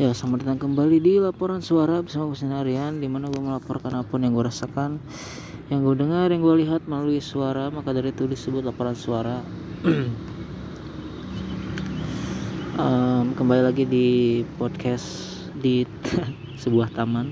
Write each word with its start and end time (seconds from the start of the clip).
Ya, 0.00 0.16
selamat 0.16 0.48
datang 0.48 0.72
kembali 0.72 0.96
di 0.96 1.20
laporan 1.20 1.60
suara 1.60 2.00
bersama 2.00 2.32
gue 2.32 2.40
Arian 2.48 3.04
Di 3.04 3.04
mana 3.04 3.28
gue 3.28 3.36
melaporkan 3.36 4.00
apa 4.00 4.08
pun 4.08 4.24
yang 4.24 4.32
gue 4.32 4.48
rasakan 4.48 4.96
Yang 5.68 5.80
gue 5.84 5.94
dengar, 6.00 6.32
yang 6.32 6.40
gue 6.40 6.56
lihat 6.64 6.88
melalui 6.88 7.20
suara 7.20 7.68
Maka 7.68 7.92
dari 7.92 8.08
itu 8.08 8.24
disebut 8.24 8.64
laporan 8.64 8.96
suara. 8.96 9.44
Um, 12.80 13.36
Kembali 13.36 13.60
lagi 13.60 13.84
di 13.84 14.40
podcast 14.56 15.36
di 15.52 15.84
sebuah 16.64 16.96
taman. 16.96 17.28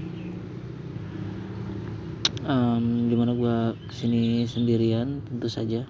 Um, 2.44 3.08
Di 3.08 3.16
mana 3.16 3.32
gue 3.32 3.56
ke 3.88 3.94
sini 3.96 4.44
sendirian 4.44 5.24
tentu 5.24 5.48
saja 5.48 5.88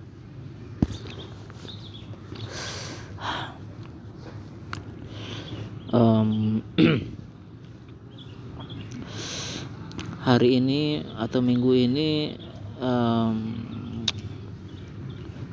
um, 5.93 6.61
hari 10.29 10.61
ini 10.61 11.05
atau 11.17 11.41
minggu 11.41 11.73
ini 11.73 12.37
um, 12.81 13.37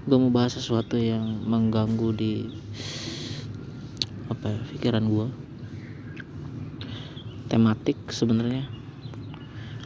gue 0.05 0.17
mau 0.19 0.29
bahas 0.29 0.53
sesuatu 0.59 0.99
yang 0.99 1.43
mengganggu 1.47 2.09
di 2.13 2.33
apa 4.29 4.53
ya 4.53 4.61
pikiran 4.73 5.05
gue 5.07 5.27
tematik 7.45 7.95
sebenarnya. 8.09 8.67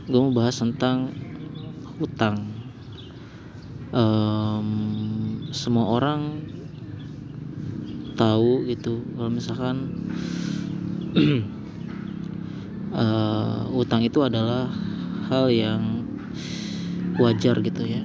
Gue 0.10 0.20
mau 0.26 0.34
bahas 0.34 0.58
tentang 0.58 1.14
hutang. 2.00 2.50
Um, 3.90 4.70
semua 5.50 5.86
orang 5.90 6.46
tahu 8.20 8.68
gitu. 8.68 9.00
Kalau 9.16 9.32
misalkan 9.32 9.76
uh, 12.92 13.64
utang 13.82 14.04
itu 14.04 14.20
adalah 14.20 14.68
hal 15.32 15.48
yang 15.48 16.04
wajar 17.16 17.64
gitu 17.64 17.88
ya. 17.88 18.04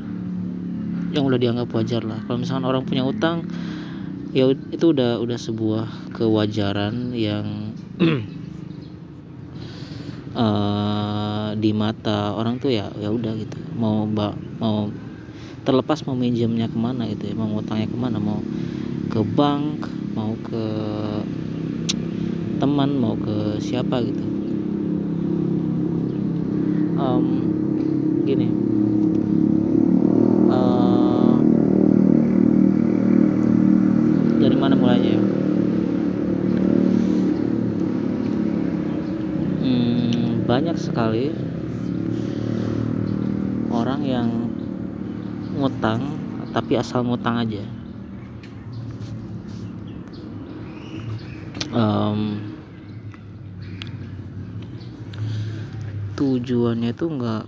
Yang 1.11 1.25
udah 1.35 1.39
dianggap 1.43 1.69
wajar 1.75 2.07
lah. 2.07 2.23
Kalau 2.31 2.39
misalkan 2.39 2.67
orang 2.71 2.87
punya 2.87 3.03
utang 3.03 3.43
ya 4.31 4.47
itu 4.51 4.95
udah 4.95 5.19
udah 5.19 5.39
sebuah 5.39 6.15
kewajaran 6.15 7.11
yang 7.15 7.75
uh, 10.39 11.51
di 11.63 11.71
mata 11.75 12.39
orang 12.39 12.63
tuh 12.63 12.71
ya 12.71 12.87
ya 13.03 13.11
udah 13.11 13.35
gitu. 13.35 13.59
Mau 13.75 14.07
mau 14.63 14.95
terlepas 15.65 16.05
mau 16.05 16.15
minjemnya 16.15 16.69
ke 16.69 16.77
mana 16.77 17.09
gitu 17.09 17.33
ya 17.33 17.35
mau 17.35 17.49
utangnya 17.57 17.89
ke 17.89 17.97
mana 17.97 18.21
mau 18.21 18.45
ke 19.09 19.21
bank 19.25 19.89
mau 20.15 20.39
ke 20.47 20.67
teman 22.63 22.91
mau 22.97 23.19
ke 23.19 23.59
siapa 23.59 24.01
gitu. 24.01 24.25
Um, 26.97 27.27
gini. 28.25 28.65
Mulainya 34.85 35.17
ya? 35.17 35.21
Hmm, 39.65 40.45
banyak 40.45 40.77
sekali 40.77 41.33
orang 43.73 44.05
yang 44.05 44.29
ngutang 45.57 46.21
tapi 46.53 46.77
asal 46.77 47.01
ngutang 47.01 47.49
aja 47.49 47.65
um, 51.75 52.39
tujuannya 56.15 56.95
itu 56.95 57.05
nggak 57.11 57.45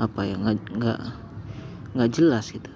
apa 0.00 0.20
ya 0.24 0.36
nggak 0.36 0.56
nggak 0.76 1.00
nggak 1.96 2.10
jelas 2.12 2.52
gitu. 2.52 2.68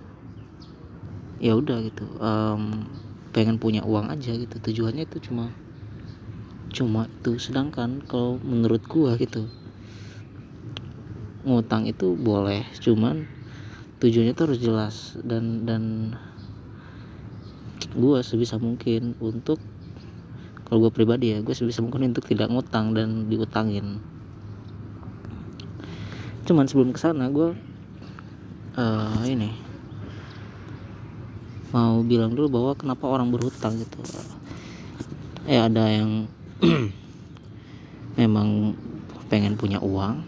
Ya 1.40 1.52
udah 1.60 1.84
gitu 1.84 2.08
um, 2.20 2.88
pengen 3.36 3.60
punya 3.60 3.84
uang 3.84 4.08
aja 4.08 4.32
gitu. 4.32 4.56
Tujuannya 4.60 5.04
itu 5.04 5.28
cuma 5.28 5.52
cuma 6.74 7.06
itu 7.06 7.38
sedangkan 7.38 8.02
kalau 8.08 8.40
menurut 8.42 8.82
gua 8.90 9.14
gitu 9.14 9.46
ngutang 11.44 11.86
itu 11.86 12.16
boleh 12.16 12.64
cuman 12.80 13.28
tujuannya 14.00 14.32
itu 14.32 14.42
harus 14.48 14.60
jelas. 14.60 14.94
Dan 15.20 15.68
dan 15.68 15.82
gua 17.92 18.24
sebisa 18.24 18.56
mungkin 18.56 19.12
untuk 19.20 19.60
kalau 20.74 20.90
gue 20.90 21.06
pribadi 21.06 21.30
ya 21.30 21.38
gue 21.38 21.54
sebisa 21.54 21.86
mungkin 21.86 22.10
untuk 22.10 22.26
tidak 22.26 22.50
ngutang 22.50 22.98
dan 22.98 23.30
diutangin. 23.30 24.02
Cuman 26.42 26.66
sebelum 26.66 26.90
ke 26.90 26.98
sana 26.98 27.30
gue 27.30 27.54
uh, 28.74 29.22
ini 29.22 29.54
mau 31.70 32.02
bilang 32.02 32.34
dulu 32.34 32.50
bahwa 32.50 32.72
kenapa 32.74 33.06
orang 33.06 33.30
berhutang 33.30 33.78
gitu. 33.78 34.02
Eh 35.46 35.62
ada 35.62 35.86
yang 35.86 36.26
memang 38.18 38.74
pengen 39.30 39.54
punya 39.54 39.78
uang 39.78 40.26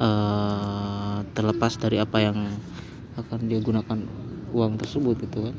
uh, 0.00 1.20
terlepas 1.36 1.76
dari 1.76 2.00
apa 2.00 2.24
yang 2.24 2.56
akan 3.20 3.52
dia 3.52 3.60
gunakan 3.60 4.00
uang 4.56 4.80
tersebut 4.80 5.28
gitu 5.28 5.44
kan 5.44 5.56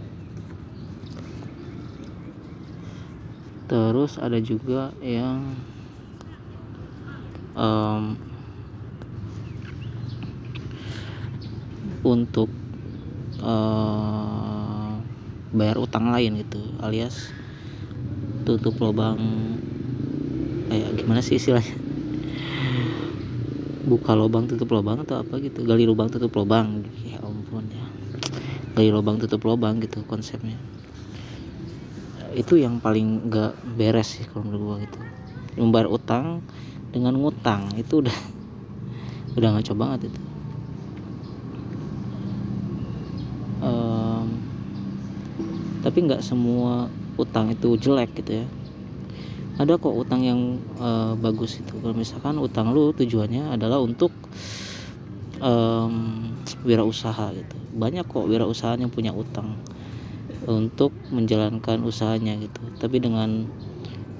terus 3.67 4.15
ada 4.15 4.39
juga 4.39 4.95
yang 5.03 5.43
um, 7.51 8.15
untuk 12.07 12.47
uh, 13.43 14.95
bayar 15.51 15.75
utang 15.83 16.07
lain 16.15 16.39
gitu 16.39 16.63
alias 16.79 17.35
tutup 18.47 18.79
lubang 18.79 19.19
kayak 20.71 20.95
gimana 21.03 21.19
sih 21.19 21.35
istilahnya? 21.35 21.75
Buka 23.87 24.15
lubang 24.15 24.47
tutup 24.47 24.71
lubang 24.71 25.03
atau 25.03 25.23
apa 25.23 25.39
gitu 25.43 25.63
gali 25.63 25.83
lubang 25.87 26.11
tutup 26.11 26.31
lubang. 26.35 26.83
Ya 27.07 27.19
ampun 27.23 27.67
ya. 27.71 27.87
Gali 28.75 28.91
lubang 28.91 29.19
tutup 29.19 29.43
lubang 29.47 29.79
gitu 29.83 30.03
konsepnya 30.07 30.59
itu 32.33 32.59
yang 32.59 32.81
paling 32.81 33.29
gak 33.31 33.55
beres 33.77 34.19
sih 34.19 34.25
kalau 34.27 34.47
menurut 34.47 34.63
gua 34.63 34.77
gitu. 34.83 34.99
Membayar 35.57 35.89
utang 35.89 36.41
dengan 36.91 37.15
ngutang 37.19 37.73
itu 37.75 38.03
udah 38.03 38.17
udah 39.37 39.49
ngaco 39.53 39.73
banget 39.75 39.99
itu. 40.11 40.21
Um, 43.57 44.27
tapi 45.81 45.97
nggak 46.05 46.21
semua 46.21 46.87
utang 47.17 47.49
itu 47.49 47.73
jelek 47.79 48.13
gitu 48.21 48.43
ya. 48.43 48.47
Ada 49.57 49.81
kok 49.81 49.97
utang 49.97 50.21
yang 50.21 50.61
uh, 50.77 51.17
bagus 51.17 51.57
itu. 51.57 51.73
Kalau 51.81 51.97
misalkan 51.97 52.37
utang 52.37 52.69
lu 52.69 52.93
tujuannya 52.93 53.57
adalah 53.57 53.81
untuk 53.81 54.13
um, 55.41 56.29
wirausaha 56.61 57.33
gitu. 57.33 57.55
Banyak 57.73 58.05
kok 58.05 58.29
wirausaha 58.29 58.77
yang 58.77 58.93
punya 58.93 59.09
utang 59.09 59.57
untuk 60.45 60.93
menjalankan 61.09 61.81
usahanya 61.81 62.37
gitu. 62.37 62.61
Tapi 62.77 63.01
dengan 63.01 63.49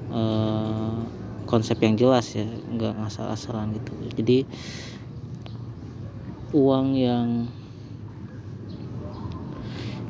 uh, 0.10 1.06
konsep 1.46 1.78
yang 1.84 1.96
jelas 1.96 2.34
ya 2.34 2.48
nggak 2.48 2.94
ngasal-asalan 2.98 3.78
gitu. 3.78 3.94
Jadi 4.18 4.38
uang 6.56 6.88
yang 6.98 7.28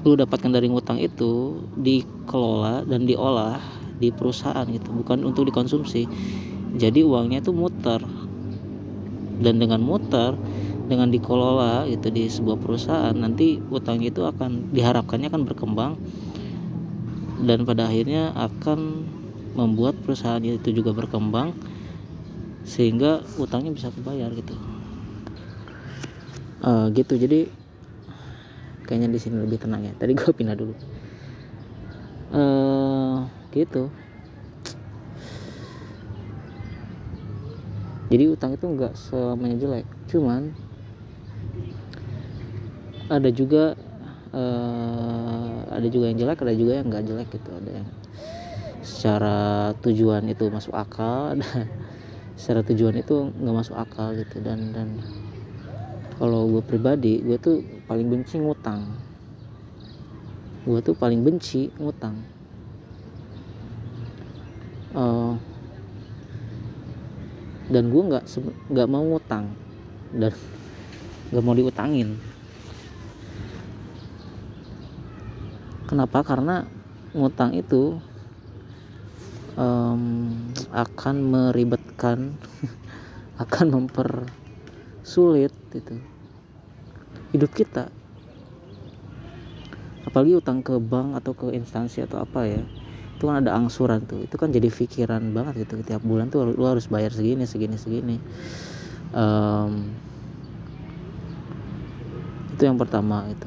lu 0.07 0.15
dapatkan 0.15 0.53
dari 0.53 0.71
ngutang 0.71 1.03
itu 1.03 1.59
dikelola 1.75 2.87
dan 2.87 3.03
diolah 3.03 3.59
di 3.97 4.13
perusahaan 4.13 4.63
gitu 4.69 4.93
bukan 4.93 5.25
untuk 5.27 5.49
dikonsumsi. 5.49 6.07
Jadi 6.77 7.01
uangnya 7.01 7.41
itu 7.41 7.51
muter. 7.51 7.99
Dan 9.37 9.61
dengan 9.61 9.81
muter 9.85 10.33
dengan 10.87 11.11
dikelola 11.11 11.83
itu 11.91 12.07
di 12.07 12.31
sebuah 12.31 12.57
perusahaan 12.63 13.11
nanti 13.11 13.59
utang 13.69 13.99
itu 13.99 14.23
akan 14.23 14.71
diharapkannya 14.71 15.27
akan 15.27 15.43
berkembang 15.43 15.93
dan 17.43 17.67
pada 17.67 17.91
akhirnya 17.91 18.33
akan 18.33 19.05
membuat 19.53 19.99
perusahaan 20.01 20.41
itu 20.41 20.69
juga 20.71 20.95
berkembang 20.95 21.53
sehingga 22.67 23.23
utangnya 23.39 23.73
bisa 23.73 23.89
kebayar 23.93 24.29
gitu. 24.33 24.53
Uh, 26.61 26.91
gitu. 26.91 27.15
Jadi 27.15 27.47
kayaknya 28.83 29.09
di 29.13 29.19
sini 29.21 29.39
lebih 29.39 29.61
tenang 29.61 29.87
ya. 29.87 29.93
Tadi 29.95 30.11
gue 30.13 30.31
pindah 30.35 30.55
dulu. 30.57 30.73
Uh, 32.33 33.23
gitu. 33.55 33.87
Jadi 38.07 38.23
utang 38.31 38.55
itu 38.55 38.65
enggak 38.67 38.93
selamanya 38.95 39.57
jelek. 39.59 39.85
Cuman 40.07 40.66
ada 43.07 43.29
juga 43.31 43.75
uh, 44.35 45.63
ada 45.71 45.87
juga 45.87 46.11
yang 46.11 46.19
jelek 46.19 46.43
ada 46.43 46.55
juga 46.55 46.71
yang 46.79 46.87
nggak 46.91 47.05
jelek 47.07 47.29
gitu. 47.31 47.49
Ada 47.55 47.71
yang 47.71 47.87
secara 48.83 49.37
tujuan 49.83 50.23
itu 50.31 50.47
masuk 50.51 50.73
akal 50.75 51.33
dan 51.39 51.67
secara 52.37 52.61
tujuan 52.67 52.95
itu 52.99 53.31
nggak 53.31 53.55
masuk 53.55 53.75
akal 53.79 54.11
gitu. 54.15 54.43
Dan 54.43 54.75
dan 54.75 54.99
kalau 56.17 56.49
gue 56.49 56.63
pribadi 56.65 57.21
gue 57.21 57.37
tuh 57.39 57.63
paling 57.87 58.07
benci 58.09 58.41
ngutang. 58.41 58.83
Gue 60.67 60.83
tuh 60.83 60.97
paling 60.97 61.23
benci 61.23 61.71
ngutang. 61.79 62.15
Uh, 64.97 65.37
dan 67.69 67.91
gue 67.91 68.01
nggak 68.01 68.23
nggak 68.71 68.87
mau 68.89 69.03
ngutang. 69.05 69.53
Dan 70.11 70.33
nggak 71.31 71.43
mau 71.43 71.55
diutangin. 71.55 72.15
Kenapa? 75.87 76.19
Karena 76.23 76.67
ngutang 77.15 77.55
itu 77.55 77.95
um, 79.55 80.31
akan 80.71 81.15
meribetkan 81.23 82.35
akan 83.43 83.67
mempersulit 83.71 85.51
itu 85.73 85.95
hidup 87.35 87.51
kita. 87.51 87.91
Apalagi 90.07 90.39
utang 90.39 90.63
ke 90.63 90.79
bank 90.79 91.19
atau 91.19 91.35
ke 91.35 91.51
instansi 91.51 91.99
atau 92.03 92.23
apa 92.23 92.47
ya 92.47 92.63
itu 93.17 93.25
kan 93.25 93.41
ada 93.43 93.57
angsuran 93.57 94.05
tuh. 94.05 94.23
Itu 94.23 94.37
kan 94.37 94.53
jadi 94.53 94.69
pikiran 94.69 95.33
banget 95.33 95.67
gitu. 95.67 95.81
Tiap 95.81 96.05
bulan 96.05 96.29
tuh 96.29 96.53
lu 96.53 96.65
harus 96.69 96.85
bayar 96.87 97.09
segini 97.11 97.49
segini 97.49 97.75
segini. 97.75 98.17
Um, 99.11 99.89
itu 102.57 102.65
yang 102.65 102.81
pertama 102.81 103.29
itu. 103.29 103.45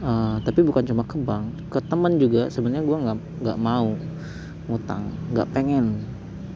Uh, 0.00 0.40
tapi 0.40 0.64
bukan 0.64 0.88
cuma 0.88 1.04
ke 1.04 1.20
bank 1.20 1.68
ke 1.68 1.84
teman 1.84 2.16
juga. 2.16 2.48
Sebenarnya 2.48 2.80
gue 2.80 2.96
nggak 2.96 3.18
nggak 3.44 3.58
mau 3.60 3.92
ngutang 4.72 5.12
nggak 5.36 5.48
pengen 5.52 6.00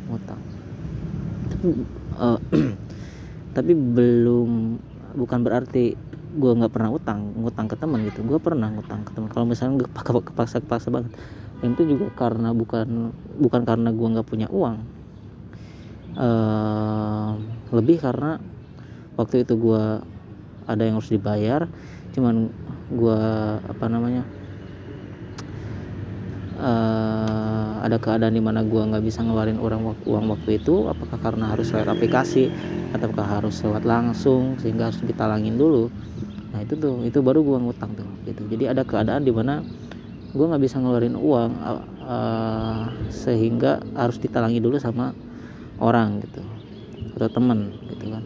ngutang. 0.09 0.41
Tapi 1.53 1.67
uh, 2.17 2.41
tapi 3.57 3.73
belum 3.77 4.81
bukan 5.21 5.39
berarti 5.45 6.01
gue 6.33 6.53
nggak 6.57 6.73
pernah 6.73 6.97
utang 6.97 7.37
ngutang 7.37 7.69
ke 7.69 7.77
teman 7.77 8.01
gitu. 8.09 8.25
Gue 8.25 8.41
pernah 8.41 8.73
ngutang 8.73 9.05
ke 9.05 9.13
teman 9.13 9.29
kalau 9.29 9.45
misalnya 9.45 9.85
gue 9.85 9.89
kepaksa 10.33 10.65
kepaksa 10.65 10.89
banget 10.89 11.13
dan 11.61 11.77
itu 11.77 11.93
juga 11.93 12.09
karena 12.17 12.57
bukan 12.57 13.13
bukan 13.37 13.63
karena 13.69 13.93
gue 13.93 14.09
nggak 14.17 14.29
punya 14.33 14.49
uang. 14.49 14.81
Uh, 16.17 17.37
lebih 17.69 18.01
karena 18.01 18.41
waktu 19.21 19.45
itu 19.45 19.61
gue 19.61 20.12
ada 20.69 20.83
yang 20.83 20.99
harus 20.99 21.11
dibayar. 21.11 21.67
Cuman 22.13 22.53
gue 22.93 23.21
apa 23.67 23.85
namanya 23.89 24.23
uh, 26.61 27.83
ada 27.83 27.97
keadaan 27.97 28.37
di 28.37 28.43
mana 28.45 28.61
gue 28.63 28.83
nggak 28.83 29.03
bisa 29.03 29.25
ngeluarin 29.25 29.59
orang 29.59 29.97
uang 30.05 30.27
waktu 30.31 30.61
itu. 30.61 30.87
Apakah 30.87 31.19
karena 31.19 31.51
harus 31.51 31.73
lewat 31.73 31.89
aplikasi 31.93 32.53
ataukah 32.93 33.41
harus 33.41 33.59
lewat 33.65 33.83
langsung 33.89 34.61
sehingga 34.61 34.93
harus 34.93 35.01
ditalangin 35.03 35.57
dulu? 35.57 35.89
Nah 36.53 36.61
itu 36.61 36.77
tuh 36.77 37.01
itu 37.09 37.19
baru 37.25 37.41
gua 37.41 37.59
ngutang 37.65 37.97
tuh 37.97 38.09
gitu 38.29 38.45
jadi 38.45 38.77
ada 38.77 38.85
keadaan 38.85 39.25
di 39.25 39.33
mana 39.33 39.65
gua 40.37 40.53
nggak 40.53 40.63
bisa 40.63 40.77
ngeluarin 40.79 41.17
uang 41.17 41.53
uh, 42.05 42.93
sehingga 43.09 43.81
harus 43.97 44.21
ditalangi 44.21 44.61
dulu 44.61 44.77
sama 44.77 45.17
orang 45.81 46.21
gitu 46.21 46.45
atau 47.17 47.29
temen 47.33 47.73
gitu 47.89 48.13
kan 48.13 48.25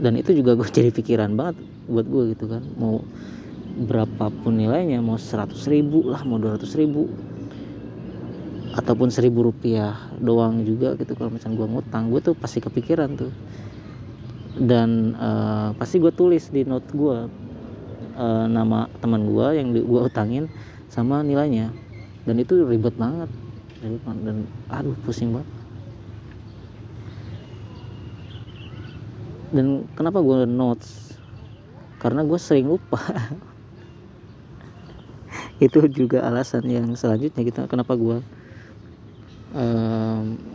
dan 0.00 0.12
itu 0.16 0.36
juga 0.36 0.56
gue 0.56 0.68
jadi 0.76 0.90
pikiran 0.92 1.32
banget 1.36 1.56
buat 1.88 2.06
gue 2.06 2.36
gitu 2.36 2.50
kan. 2.50 2.62
Mau 2.76 3.02
berapapun 3.76 4.56
nilainya 4.56 5.04
mau 5.04 5.20
100 5.20 5.52
ribu 5.68 6.08
lah 6.08 6.24
mau 6.24 6.40
200 6.40 6.64
ribu. 6.80 7.08
Ataupun 8.76 9.08
seribu 9.08 9.48
rupiah 9.48 9.96
doang 10.20 10.60
juga 10.60 10.92
gitu 11.00 11.16
kalau 11.16 11.32
misalnya 11.32 11.64
gue 11.64 11.68
ngutang. 11.72 12.12
Gue 12.12 12.20
tuh 12.20 12.36
pasti 12.36 12.60
kepikiran 12.60 13.16
tuh. 13.16 13.32
Dan 14.56 15.16
uh, 15.16 15.72
pasti 15.76 16.00
gue 16.00 16.12
tulis 16.12 16.48
di 16.52 16.64
note 16.64 16.88
gue 16.92 17.16
uh, 18.16 18.46
nama 18.48 18.88
teman 19.00 19.24
gue 19.28 19.46
yang 19.56 19.72
gue 19.72 20.00
utangin 20.04 20.52
sama 20.92 21.24
nilainya. 21.24 21.72
Dan 22.28 22.36
itu 22.36 22.68
ribet 22.68 22.92
banget. 23.00 23.32
Dan 24.04 24.44
aduh 24.68 24.96
pusing 25.04 25.32
banget 25.32 25.55
dan 29.54 29.66
kenapa 29.96 30.18
gue 30.26 30.38
notes? 30.48 31.16
Karena 32.00 32.20
gue 32.28 32.38
sering 32.40 32.66
lupa. 32.72 32.98
Itu 35.64 35.78
juga 35.88 36.24
alasan 36.28 36.64
yang 36.68 36.92
selanjutnya 36.96 37.42
kita 37.44 37.60
kenapa 37.70 37.92
gue 37.96 38.16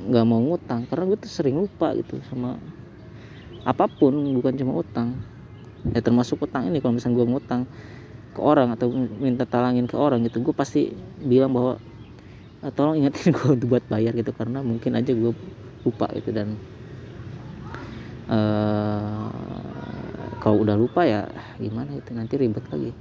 nggak 0.10 0.24
uh, 0.26 0.28
mau 0.30 0.40
ngutang. 0.46 0.82
Karena 0.90 1.04
gue 1.10 1.18
tuh 1.24 1.32
sering 1.32 1.56
lupa 1.62 1.94
gitu 2.00 2.20
sama 2.30 2.60
apa 3.62 3.86
pun 3.90 4.14
bukan 4.38 4.54
cuma 4.60 4.74
utang. 4.82 5.10
Ya 5.96 6.00
termasuk 6.06 6.38
utang 6.46 6.64
ini 6.70 6.78
kalau 6.82 6.94
misalnya 6.98 7.18
gue 7.22 7.28
ngutang 7.34 7.62
ke 8.36 8.42
orang 8.42 8.70
atau 8.76 8.88
minta 9.26 9.44
talangin 9.50 9.86
ke 9.92 9.98
orang 10.00 10.20
gitu 10.28 10.38
gue 10.46 10.56
pasti 10.62 10.80
bilang 11.32 11.52
bahwa 11.58 11.74
ah, 12.64 12.72
tolong 12.76 12.96
ingetin 13.00 13.32
gue 13.38 13.48
untuk 13.56 13.68
buat 13.74 13.86
bayar 13.94 14.14
gitu. 14.20 14.32
Karena 14.40 14.60
mungkin 14.66 14.92
aja 15.00 15.12
gue 15.16 15.32
lupa 15.86 16.08
gitu 16.18 16.30
dan 16.38 16.50
uh, 18.32 19.28
kalau 20.42 20.64
udah 20.66 20.74
lupa 20.80 21.06
ya 21.06 21.28
gimana 21.62 21.94
itu 21.94 22.12
nanti 22.16 22.34
ribet 22.40 22.66
lagi. 22.72 22.92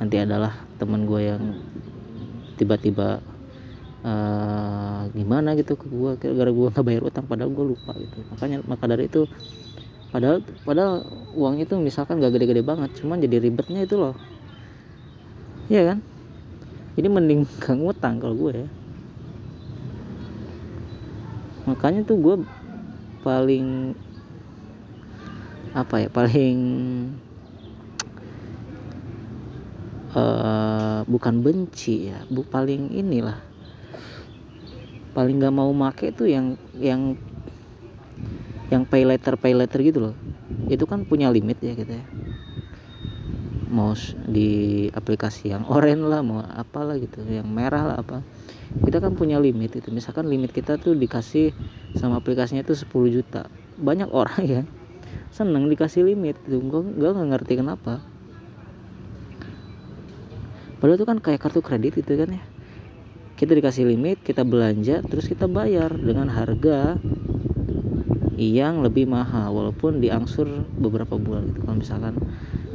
Nanti 0.00 0.16
adalah 0.18 0.54
teman 0.80 1.04
gue 1.04 1.20
yang 1.20 1.42
tiba-tiba 2.56 3.20
uh, 4.06 5.02
gimana 5.12 5.58
gitu 5.58 5.74
ke 5.76 5.86
gue 5.90 6.10
gara-gara 6.16 6.50
gue 6.50 6.66
nggak 6.72 6.86
bayar 6.86 7.02
utang 7.04 7.26
padahal 7.26 7.50
gue 7.52 7.66
lupa 7.76 7.92
gitu. 7.98 8.18
Makanya 8.32 8.64
maka 8.64 8.84
dari 8.88 9.10
itu 9.10 9.26
padahal 10.12 10.44
padahal 10.64 11.08
uang 11.32 11.64
itu 11.64 11.72
misalkan 11.80 12.20
gak 12.20 12.36
gede-gede 12.36 12.60
banget 12.60 12.92
cuman 13.00 13.20
jadi 13.20 13.36
ribetnya 13.40 13.84
itu 13.84 13.96
loh. 13.96 14.16
Iya 15.72 15.92
kan? 15.92 15.98
Jadi 16.96 17.08
mending 17.08 17.40
gak 17.62 17.76
ngutang 17.76 18.20
kalau 18.20 18.36
gue 18.36 18.52
ya. 18.64 18.68
Makanya 21.64 22.02
tuh 22.02 22.18
gue 22.18 22.36
paling 23.22 23.94
apa 25.72 26.04
ya 26.04 26.08
paling 26.12 26.56
uh, 30.12 31.00
bukan 31.08 31.40
benci 31.40 32.12
ya 32.12 32.24
bu 32.28 32.44
paling 32.44 32.92
inilah. 32.92 33.40
Paling 35.12 35.44
gak 35.44 35.52
mau 35.52 35.68
make 35.76 36.08
tuh 36.16 36.28
yang 36.28 36.56
yang 36.80 37.16
yang 38.72 38.88
pay 38.88 39.04
letter 39.04 39.36
pay 39.36 39.52
letter 39.52 39.80
gitu 39.84 39.98
loh. 40.00 40.14
Itu 40.68 40.88
kan 40.88 41.04
punya 41.04 41.28
limit 41.28 41.60
ya 41.60 41.76
gitu 41.76 41.92
ya. 42.00 42.04
Mau 43.72 43.96
di 44.28 44.88
aplikasi 44.92 45.52
yang 45.52 45.64
oranye 45.68 46.04
lah 46.04 46.20
mau 46.20 46.40
apalah 46.44 46.96
gitu 47.00 47.24
yang 47.28 47.48
merah 47.48 47.92
lah 47.92 47.96
apa. 48.00 48.24
Kita 48.84 49.00
kan 49.04 49.12
punya 49.16 49.36
limit 49.40 49.76
itu. 49.76 49.88
Misalkan 49.92 50.28
limit 50.28 50.52
kita 50.52 50.80
tuh 50.80 50.96
dikasih 50.96 51.52
sama 51.96 52.20
aplikasinya 52.20 52.64
tuh 52.64 52.76
10 52.76 53.08
juta. 53.12 53.48
Banyak 53.76 54.08
orang 54.12 54.42
ya 54.60 54.62
seneng 55.32 55.66
dikasih 55.68 56.04
limit 56.04 56.36
itu 56.44 56.60
gue 56.60 57.10
nggak 57.12 57.28
ngerti 57.32 57.58
kenapa. 57.58 58.04
Padahal 60.82 60.98
itu 60.98 61.06
kan 61.06 61.18
kayak 61.22 61.40
kartu 61.40 61.62
kredit 61.62 62.02
itu 62.02 62.12
kan 62.18 62.36
ya. 62.36 62.42
Kita 63.38 63.54
dikasih 63.54 63.86
limit 63.86 64.22
kita 64.22 64.42
belanja 64.42 65.02
terus 65.06 65.26
kita 65.26 65.46
bayar 65.46 65.94
dengan 65.94 66.30
harga 66.30 66.98
yang 68.38 68.82
lebih 68.82 69.06
mahal 69.06 69.54
walaupun 69.54 70.02
diangsur 70.02 70.66
beberapa 70.78 71.14
bulan 71.14 71.50
gitu. 71.50 71.58
Kalau 71.62 71.78
misalkan 71.78 72.14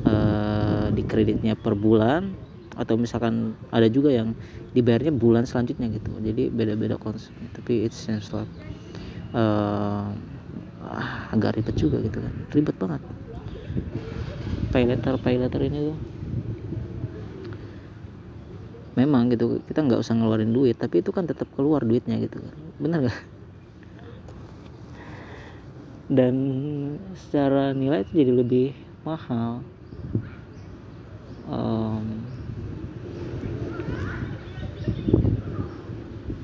uh, 0.08 0.88
di 0.96 1.03
kreditnya 1.03 1.60
per 1.60 1.75
bulan 1.75 2.32
atau 2.77 2.94
misalkan 2.96 3.58
ada 3.74 3.89
juga 3.89 4.13
yang 4.13 4.38
dibayarnya 4.72 5.12
bulan 5.12 5.44
selanjutnya 5.44 5.89
gitu. 5.91 6.13
Jadi 6.22 6.53
beda-beda 6.53 6.96
konsep. 6.96 7.34
Tapi 7.58 7.84
it's 7.84 7.98
sense 7.98 8.29
uh, 8.32 8.46
agak 11.38 11.62
ribet 11.62 11.75
juga 11.77 12.01
gitu 12.01 12.17
kan. 12.20 12.34
Ribet 12.51 12.75
banget. 12.82 13.01
Pay 14.74 14.84
letter 14.89 15.15
pay 15.22 15.38
letter 15.38 15.62
ini 15.63 15.79
tuh. 15.94 15.98
Memang 18.98 19.29
gitu 19.29 19.62
kita 19.70 19.86
nggak 19.86 20.01
usah 20.01 20.17
ngeluarin 20.17 20.51
duit 20.51 20.74
tapi 20.74 21.06
itu 21.06 21.13
kan 21.13 21.29
tetap 21.29 21.46
keluar 21.53 21.86
duitnya 21.86 22.17
gitu 22.17 22.41
kan. 22.41 22.58
Bener 22.82 23.00
gak 23.08 23.17
dan 26.08 26.36
secara 27.20 27.75
nilai 27.75 28.08
itu 28.08 28.24
jadi 28.24 28.32
lebih 28.32 28.67
mahal. 29.03 29.60
Um, 31.48 32.24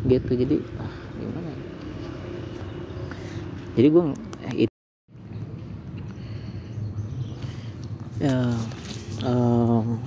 gitu. 0.07 0.31
Jadi 0.35 0.55
ah, 0.79 0.93
gimana 1.15 1.47
ya? 1.47 1.59
Jadi 3.73 3.88
gue 3.88 4.03
eh, 4.43 4.55
itu 4.67 4.75
ya 8.23 8.39
um, 9.27 10.00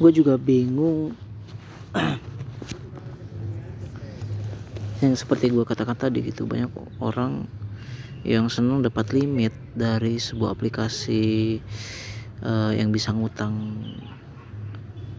gue 0.00 0.10
juga 0.16 0.40
bingung. 0.40 1.12
Yang 5.04 5.24
seperti 5.24 5.52
gue 5.52 5.64
katakan 5.64 5.96
tadi 5.96 6.24
gitu 6.24 6.48
banyak 6.48 6.72
orang 7.04 7.44
yang 8.24 8.48
senang 8.48 8.80
dapat 8.80 9.12
limit 9.12 9.52
dari 9.76 10.16
sebuah 10.16 10.56
aplikasi 10.56 11.56
uh, 12.44 12.72
yang 12.72 12.92
bisa 12.92 13.12
ngutang 13.12 13.80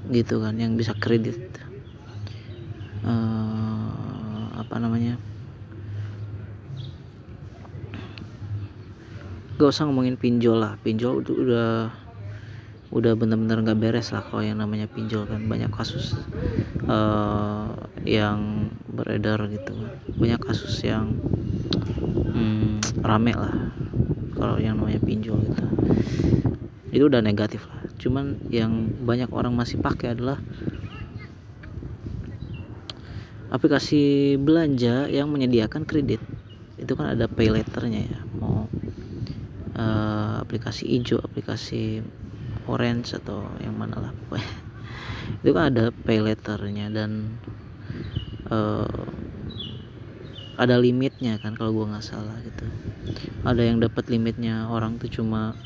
gitu 0.09 0.41
kan 0.41 0.57
yang 0.57 0.73
bisa 0.73 0.97
kredit. 0.97 1.37
Uh, 3.05 4.49
apa 4.57 4.81
namanya? 4.81 5.17
Gak 9.61 9.77
usah 9.77 9.85
ngomongin 9.85 10.17
pinjol 10.17 10.57
lah 10.57 10.73
pinjol 10.81 11.21
udah 11.21 12.00
udah 12.91 13.15
bener-bener 13.15 13.63
nggak 13.63 13.79
beres 13.79 14.11
lah 14.11 14.19
kalau 14.27 14.43
yang 14.43 14.59
namanya 14.59 14.85
pinjol 14.91 15.23
kan. 15.23 15.47
Banyak 15.47 15.71
kasus 15.71 16.11
uh, 16.85 17.71
yang 18.03 18.67
beredar 18.91 19.39
gitu. 19.47 19.73
Banyak 20.19 20.43
kasus 20.43 20.83
yang 20.83 21.15
hmm, 22.35 22.83
rame 22.99 23.31
lah 23.31 23.55
kalau 24.35 24.59
yang 24.59 24.75
namanya 24.75 24.99
pinjol 24.99 25.39
gitu. 25.47 25.63
Itu 26.91 27.07
udah 27.07 27.23
negatif 27.23 27.63
lah. 27.71 27.87
Cuman 27.95 28.43
yang 28.51 28.91
banyak 29.07 29.31
orang 29.31 29.55
masih 29.55 29.79
pakai 29.79 30.11
adalah 30.11 30.43
aplikasi 33.51 34.35
belanja 34.35 35.07
yang 35.07 35.31
menyediakan 35.31 35.87
kredit. 35.87 36.19
Itu 36.75 36.99
kan 36.99 37.15
ada 37.15 37.31
pay 37.31 37.47
letternya 37.47 38.03
ya. 38.03 38.19
Mau 38.35 38.67
uh, 39.79 40.35
aplikasi 40.43 40.87
hijau 40.87 41.21
aplikasi 41.23 42.03
orange 42.71 43.11
atau 43.19 43.43
yang 43.59 43.75
mana 43.75 43.99
lah 43.99 44.11
pokoknya. 44.15 44.55
Itu 45.43 45.51
kan 45.51 45.63
ada 45.75 45.83
pay 45.91 46.23
letternya 46.23 46.87
dan 46.87 47.35
uh, 48.47 48.87
ada 50.55 50.77
limitnya 50.77 51.41
kan 51.41 51.57
kalau 51.57 51.75
gue 51.75 51.91
nggak 51.91 52.05
salah 52.05 52.37
gitu. 52.45 52.65
Ada 53.43 53.61
yang 53.65 53.83
dapat 53.83 54.07
limitnya 54.07 54.69
orang 54.69 55.01
tuh 55.01 55.09
cuma 55.11 55.57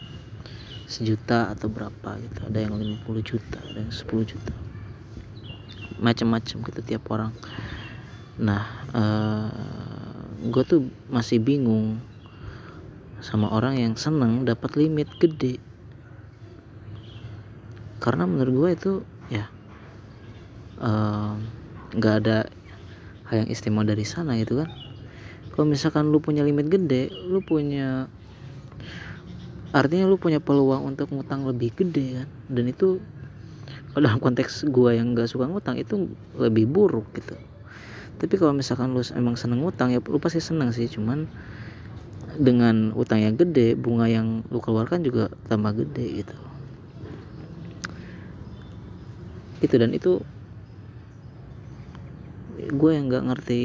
sejuta 0.90 1.52
atau 1.54 1.70
berapa 1.70 2.18
gitu. 2.22 2.40
Ada 2.48 2.70
yang 2.70 2.74
50 3.04 3.30
juta 3.30 3.60
ada 3.60 3.80
yang 3.82 3.94
10 3.94 4.32
juta. 4.32 4.54
Macam-macam 6.00 6.58
gitu 6.66 6.82
tiap 6.86 7.04
orang. 7.12 7.36
Nah 8.40 8.64
uh, 8.96 9.50
eh, 9.52 10.50
gue 10.50 10.64
tuh 10.64 10.82
masih 11.12 11.44
bingung 11.44 12.00
sama 13.20 13.50
orang 13.50 13.82
yang 13.82 13.94
seneng 13.98 14.46
dapat 14.46 14.78
limit 14.78 15.10
gede 15.18 15.58
karena 18.06 18.30
menurut 18.30 18.54
gue 18.54 18.70
itu 18.78 18.92
ya 19.34 19.50
nggak 21.98 22.14
uh, 22.14 22.20
ada 22.22 22.38
hal 23.26 23.36
yang 23.42 23.50
istimewa 23.50 23.82
dari 23.82 24.06
sana 24.06 24.38
gitu 24.38 24.62
kan. 24.62 24.70
Kalau 25.50 25.66
misalkan 25.66 26.14
lu 26.14 26.22
punya 26.22 26.46
limit 26.46 26.70
gede 26.70 27.10
lu 27.10 27.42
punya 27.42 28.06
artinya 29.74 30.06
lu 30.06 30.22
punya 30.22 30.38
peluang 30.38 30.86
untuk 30.86 31.10
ngutang 31.10 31.50
lebih 31.50 31.74
gede 31.74 32.22
kan. 32.22 32.30
Dan 32.46 32.70
itu 32.70 33.02
dalam 33.98 34.22
konteks 34.22 34.70
gua 34.70 34.94
yang 34.94 35.18
nggak 35.18 35.26
suka 35.26 35.50
ngutang 35.50 35.82
itu 35.82 36.06
lebih 36.38 36.70
buruk 36.70 37.10
gitu. 37.18 37.34
Tapi 38.22 38.38
kalau 38.38 38.54
misalkan 38.54 38.94
lu 38.94 39.02
emang 39.18 39.34
seneng 39.34 39.66
ngutang 39.66 39.90
ya 39.90 39.98
lu 40.06 40.22
pasti 40.22 40.38
seneng 40.38 40.70
sih. 40.70 40.86
Cuman 40.86 41.26
dengan 42.38 42.94
utang 42.94 43.18
yang 43.18 43.34
gede 43.34 43.74
bunga 43.74 44.06
yang 44.06 44.46
lu 44.54 44.62
keluarkan 44.62 45.02
juga 45.02 45.34
tambah 45.50 45.74
gede 45.74 46.22
gitu 46.22 46.38
itu 49.64 49.76
dan 49.80 49.96
itu 49.96 50.20
gue 52.56 52.92
yang 52.92 53.08
nggak 53.08 53.26
ngerti 53.32 53.64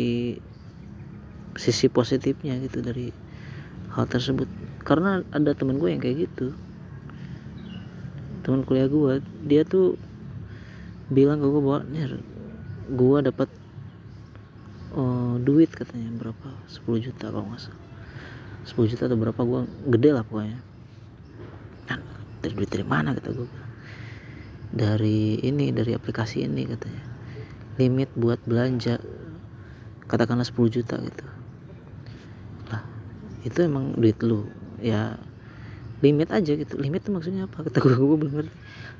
sisi 1.58 1.90
positifnya 1.90 2.58
gitu 2.62 2.84
dari 2.84 3.10
hal 3.94 4.06
tersebut. 4.06 4.46
Karena 4.86 5.24
ada 5.34 5.52
temen 5.56 5.80
gue 5.80 5.90
yang 5.90 6.02
kayak 6.02 6.30
gitu. 6.30 6.54
Teman 8.46 8.64
kuliah 8.64 8.86
gue 8.86 9.24
dia 9.44 9.62
tuh 9.66 9.98
bilang 11.10 11.42
ke 11.42 11.46
gue 11.50 11.62
bahwa 11.62 11.80
nih 11.90 12.22
gue 12.90 13.18
dapat 13.26 13.48
uh, 14.94 15.36
duit 15.42 15.70
katanya 15.74 16.10
berapa? 16.16 16.48
10 16.70 17.06
juta 17.06 17.34
kalau 17.34 17.46
nggak 17.50 17.62
salah. 17.66 17.82
10 18.66 18.90
juta 18.94 19.02
atau 19.10 19.18
berapa 19.18 19.40
gue 19.42 19.60
gede 19.98 20.10
lah 20.14 20.22
pokoknya. 20.22 20.58
Nah, 21.90 21.98
dari 22.40 22.54
duit 22.54 22.70
dari 22.70 22.86
mana? 22.86 23.16
kata 23.16 23.34
gue 23.34 23.59
dari 24.70 25.42
ini 25.42 25.74
dari 25.74 25.92
aplikasi 25.94 26.46
ini 26.46 26.66
katanya. 26.66 27.04
Limit 27.78 28.10
buat 28.14 28.38
belanja. 28.46 29.02
Katakanlah 30.06 30.46
10 30.46 30.70
juta 30.70 30.98
gitu. 30.98 31.26
Lah 32.70 32.82
itu 33.46 33.58
emang 33.62 33.98
duit 33.98 34.18
lu. 34.22 34.46
Ya 34.82 35.18
limit 36.00 36.30
aja 36.32 36.52
gitu. 36.56 36.78
Limit 36.78 37.06
itu 37.06 37.10
maksudnya 37.12 37.46
apa? 37.46 37.66
Kata 37.66 37.78
gue 37.82 37.94
gue 37.94 38.18
belum 38.18 38.34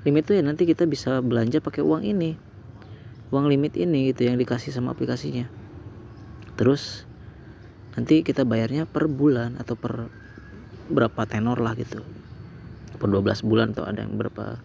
limit 0.00 0.22
tuh 0.24 0.34
ya 0.38 0.42
nanti 0.44 0.64
kita 0.64 0.88
bisa 0.88 1.20
belanja 1.20 1.60
pakai 1.60 1.84
uang 1.84 2.02
ini. 2.04 2.36
Uang 3.30 3.46
limit 3.46 3.78
ini 3.78 4.10
gitu 4.10 4.26
yang 4.26 4.36
dikasih 4.40 4.74
sama 4.74 4.96
aplikasinya. 4.96 5.46
Terus 6.58 7.06
nanti 7.94 8.22
kita 8.26 8.46
bayarnya 8.46 8.86
per 8.86 9.06
bulan 9.06 9.58
atau 9.60 9.74
per 9.76 10.08
berapa 10.90 11.22
tenor 11.28 11.62
lah 11.62 11.78
gitu. 11.78 12.02
Per 13.00 13.08
12 13.08 13.46
bulan 13.46 13.72
atau 13.72 13.86
ada 13.86 14.04
yang 14.04 14.18
berapa 14.18 14.60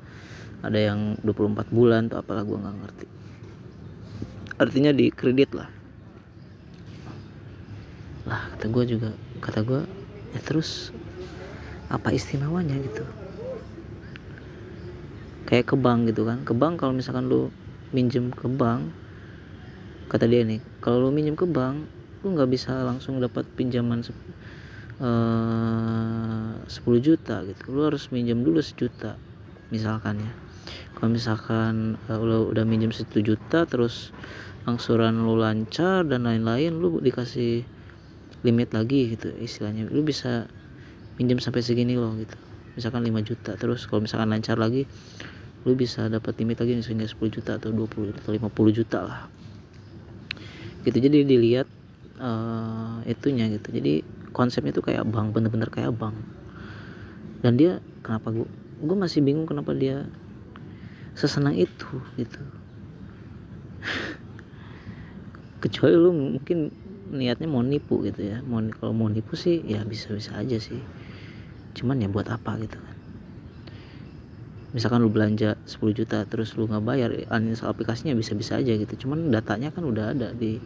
ada 0.66 0.80
yang 0.82 1.14
24 1.22 1.70
bulan 1.70 2.10
atau 2.10 2.26
apalah 2.26 2.42
gue 2.42 2.58
nggak 2.58 2.76
ngerti. 2.82 3.08
Artinya 4.58 4.92
di 4.96 5.14
kredit 5.14 5.54
lah. 5.54 5.70
Lah 8.26 8.42
kata 8.58 8.66
gue 8.74 8.84
juga 8.98 9.10
kata 9.46 9.62
gue 9.62 9.82
ya 10.34 10.40
terus 10.42 10.90
apa 11.94 12.10
istimewanya 12.10 12.74
gitu? 12.82 13.06
Kayak 15.46 15.70
ke 15.70 15.76
bank 15.78 16.10
gitu 16.10 16.26
kan. 16.26 16.42
Ke 16.42 16.58
bank 16.58 16.82
kalau 16.82 16.98
misalkan 16.98 17.30
lu 17.30 17.54
minjem 17.94 18.34
ke 18.34 18.50
bank 18.50 18.90
kata 20.06 20.30
dia 20.30 20.46
nih 20.46 20.62
kalau 20.86 21.10
lu 21.10 21.10
minjem 21.14 21.34
ke 21.38 21.46
bank 21.50 21.86
lu 22.26 22.34
nggak 22.34 22.50
bisa 22.50 22.74
langsung 22.82 23.22
dapat 23.22 23.46
pinjaman 23.54 24.02
eh, 24.02 24.14
10 26.66 27.06
juta 27.06 27.46
gitu. 27.46 27.62
Lu 27.70 27.86
harus 27.86 28.10
minjem 28.10 28.42
dulu 28.42 28.58
sejuta 28.66 29.22
misalkan 29.70 30.22
ya 30.22 30.45
kalau 30.96 31.12
misalkan 31.12 32.00
uh, 32.08 32.18
lo 32.18 32.50
udah 32.50 32.64
minjem 32.64 32.90
satu 32.90 33.20
juta 33.22 33.68
terus 33.68 34.16
angsuran 34.66 35.22
lo 35.22 35.38
lancar 35.38 36.08
dan 36.08 36.26
lain-lain 36.26 36.74
lu 36.82 36.98
dikasih 36.98 37.62
limit 38.42 38.72
lagi 38.74 39.18
gitu 39.18 39.34
istilahnya. 39.38 39.90
Lu 39.90 40.02
bisa 40.02 40.50
minjem 41.18 41.42
sampai 41.42 41.62
segini 41.62 41.98
loh 41.98 42.14
gitu. 42.18 42.38
Misalkan 42.76 43.08
5 43.08 43.12
juta 43.24 43.52
terus 43.56 43.88
kalau 43.88 44.04
misalkan 44.04 44.30
lancar 44.34 44.60
lagi 44.60 44.84
lu 45.66 45.74
bisa 45.74 46.06
dapat 46.12 46.38
limit 46.38 46.62
lagi 46.62 46.78
misalnya 46.78 47.10
10 47.10 47.18
juta 47.32 47.58
atau 47.58 47.74
20 47.74 48.22
atau 48.22 48.32
50 48.32 48.78
juta 48.78 49.00
lah. 49.02 49.22
Gitu. 50.86 50.98
Jadi 51.02 51.26
dilihat 51.26 51.68
uh, 52.22 53.02
itunya 53.10 53.50
gitu. 53.50 53.74
Jadi 53.74 54.06
konsepnya 54.36 54.76
tuh 54.76 54.86
kayak 54.86 55.08
bank 55.10 55.34
bener-bener 55.34 55.70
kayak 55.74 55.96
bank. 55.96 56.16
Dan 57.42 57.58
dia 57.58 57.82
kenapa 58.06 58.34
gua 58.34 58.48
gue 58.76 58.98
masih 59.00 59.24
bingung 59.24 59.48
kenapa 59.48 59.72
dia 59.72 60.04
sesenang 61.16 61.56
itu 61.56 61.90
gitu. 62.20 62.44
Kecuali 65.64 65.96
lu 65.96 66.12
mungkin 66.12 66.70
niatnya 67.16 67.48
mau 67.48 67.64
nipu 67.64 68.04
gitu 68.04 68.22
ya. 68.22 68.44
Mau 68.44 68.60
kalau 68.76 68.92
mau 68.92 69.08
nipu 69.08 69.40
sih 69.40 69.64
ya 69.64 69.82
bisa-bisa 69.88 70.36
aja 70.36 70.60
sih. 70.60 70.78
Cuman 71.74 72.04
ya 72.04 72.12
buat 72.12 72.28
apa 72.28 72.60
gitu 72.60 72.76
kan. 72.78 72.96
Misalkan 74.76 75.00
lu 75.00 75.08
belanja 75.08 75.56
10 75.64 75.96
juta 75.96 76.28
terus 76.28 76.52
lu 76.60 76.68
nggak 76.68 76.84
bayar 76.84 77.10
uninstall 77.32 77.72
aplikasinya 77.72 78.12
bisa-bisa 78.12 78.60
aja 78.60 78.76
gitu. 78.76 79.08
Cuman 79.08 79.32
datanya 79.32 79.72
kan 79.72 79.88
udah 79.88 80.12
ada 80.12 80.36
di 80.36 80.60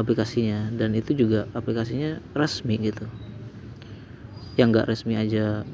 aplikasinya. 0.00 0.72
Dan 0.72 0.96
itu 0.96 1.12
juga 1.12 1.44
aplikasinya 1.52 2.16
resmi 2.32 2.80
gitu. 2.80 3.04
Yang 4.56 4.68
nggak 4.72 4.88
resmi 4.88 5.14
aja 5.20 5.68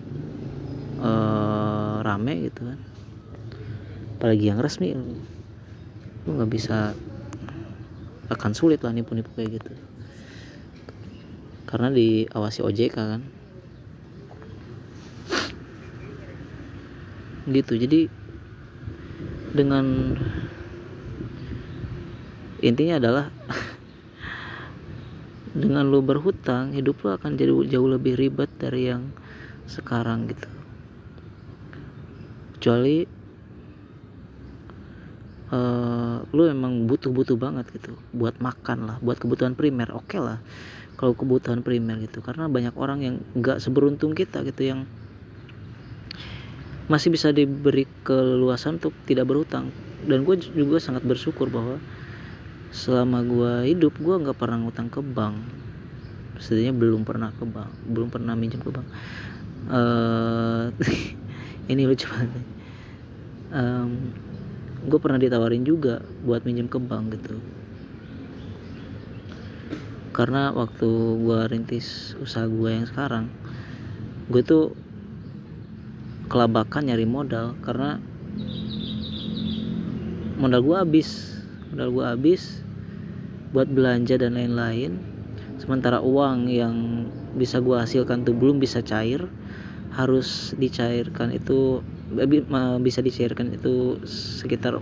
uh, 0.98 2.02
rame 2.02 2.50
gitu 2.50 2.66
kan 2.66 2.78
apalagi 4.22 4.54
yang 4.54 4.62
resmi 4.62 4.94
lu 4.94 6.38
nggak 6.38 6.50
bisa 6.54 6.94
akan 8.30 8.54
sulit 8.54 8.78
lah 8.86 8.94
nipu-nipu 8.94 9.34
kayak 9.34 9.58
gitu. 9.58 9.74
Karena 11.66 11.90
diawasi 11.90 12.62
OJK 12.62 12.94
kan. 12.94 13.18
Gitu 17.50 17.74
jadi 17.74 18.06
dengan 19.58 20.14
intinya 22.62 23.02
adalah 23.02 23.26
dengan 25.66 25.90
lu 25.90 25.98
berhutang 25.98 26.78
hidup 26.78 27.02
lu 27.02 27.10
akan 27.10 27.34
jadi 27.34 27.50
jauh 27.74 27.90
lebih 27.90 28.14
ribet 28.14 28.54
dari 28.62 28.86
yang 28.86 29.10
sekarang 29.66 30.30
gitu. 30.30 30.46
Kecuali 32.54 33.21
uh, 35.52 36.24
lu 36.32 36.48
emang 36.48 36.88
butuh-butuh 36.88 37.36
banget 37.36 37.68
gitu 37.76 37.94
buat 38.16 38.40
makan 38.40 38.88
lah 38.88 38.96
buat 39.04 39.20
kebutuhan 39.20 39.52
primer 39.52 39.92
oke 39.92 40.08
okay 40.08 40.20
lah 40.20 40.40
kalau 41.02 41.18
kebutuhan 41.18 41.66
primer 41.66 41.98
gitu. 41.98 42.22
Karena 42.22 42.46
banyak 42.46 42.78
orang 42.78 42.98
yang 43.02 43.16
nggak 43.34 43.58
seberuntung 43.58 44.14
kita 44.14 44.46
gitu 44.46 44.62
yang 44.62 44.80
masih 46.86 47.10
bisa 47.10 47.34
diberi 47.34 47.90
keluasan 48.06 48.78
untuk 48.78 48.94
tidak 49.10 49.26
berhutang. 49.26 49.74
Dan 50.06 50.22
gue 50.22 50.38
juga 50.38 50.78
sangat 50.78 51.02
bersyukur 51.02 51.50
bahwa 51.50 51.82
selama 52.70 53.26
gue 53.26 53.74
hidup 53.74 53.98
gue 53.98 54.14
nggak 54.14 54.38
pernah 54.38 54.62
ngutang 54.62 54.94
ke 54.94 55.02
bank. 55.02 55.42
Setidaknya 56.38 56.74
belum 56.78 57.02
pernah 57.02 57.34
ke 57.34 57.42
bank 57.42 57.70
belum 57.90 58.08
pernah 58.14 58.38
minjem 58.38 58.62
ke 58.62 58.70
bank. 58.70 58.86
Uh, 59.66 60.70
ini 61.72 61.86
lucu 61.86 62.06
banget 62.10 62.42
um, 63.54 64.10
gue 64.82 64.98
pernah 64.98 65.18
ditawarin 65.18 65.62
juga 65.62 66.02
buat 66.26 66.42
minjem 66.42 66.66
ke 66.66 66.78
bank 66.82 67.14
gitu. 67.14 67.38
Karena 70.12 70.52
waktu 70.52 70.88
gue 71.22 71.40
rintis 71.48 72.18
usaha 72.20 72.44
gue 72.44 72.68
yang 72.68 72.84
sekarang 72.84 73.32
gue 74.28 74.42
tuh 74.44 74.76
kelabakan 76.28 76.88
nyari 76.88 77.04
modal 77.04 77.56
karena 77.60 78.00
modal 80.40 80.60
gue 80.64 80.76
habis. 80.76 81.38
Modal 81.72 81.88
gue 81.94 82.04
habis 82.04 82.42
buat 83.54 83.70
belanja 83.70 84.18
dan 84.18 84.34
lain-lain. 84.34 84.98
Sementara 85.62 86.02
uang 86.02 86.50
yang 86.50 87.06
bisa 87.38 87.62
gue 87.62 87.78
hasilkan 87.78 88.26
tuh 88.26 88.34
belum 88.34 88.58
bisa 88.58 88.82
cair. 88.82 89.30
Harus 89.92 90.56
dicairkan 90.58 91.36
itu 91.36 91.84
bisa 92.82 93.00
dicairkan 93.00 93.56
itu 93.56 94.00
sekitar 94.06 94.78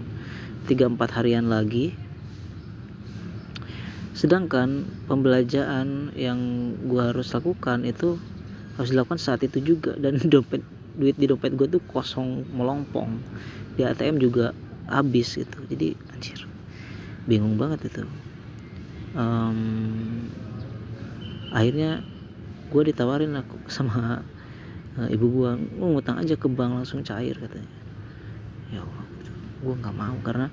3-4 0.66 1.16
harian 1.16 1.46
lagi. 1.46 1.94
Sedangkan 4.12 4.84
pembelajaran 5.08 6.12
yang 6.12 6.72
gue 6.84 7.00
harus 7.00 7.32
lakukan 7.32 7.88
itu 7.88 8.20
harus 8.76 8.92
dilakukan 8.92 9.16
saat 9.16 9.40
itu 9.40 9.62
juga. 9.62 9.96
Dan 9.96 10.20
dompet 10.32 10.60
duit 11.00 11.16
di 11.16 11.24
dompet 11.30 11.56
gue 11.56 11.70
tuh 11.70 11.82
kosong 11.88 12.44
melompong. 12.52 13.16
Di 13.78 13.86
ATM 13.86 14.20
juga 14.20 14.52
habis 14.90 15.38
gitu. 15.38 15.58
Jadi 15.70 15.96
anjir 16.12 16.44
bingung 17.24 17.56
banget 17.56 17.88
itu. 17.88 18.02
Um, 19.16 20.30
akhirnya 21.50 22.02
gue 22.70 22.82
ditawarin 22.86 23.34
aku 23.34 23.58
sama 23.66 24.22
uh, 25.00 25.08
ibu 25.08 25.26
gue 25.32 25.50
mau 25.80 25.96
ngutang 25.96 26.20
aja 26.20 26.36
ke 26.36 26.46
bank 26.52 26.76
langsung 26.76 27.00
cair 27.00 27.32
katanya. 27.32 27.72
Ya 28.68 28.84
Allah 28.84 29.06
gue 29.60 29.74
nggak 29.76 29.96
mau 29.96 30.16
karena 30.24 30.48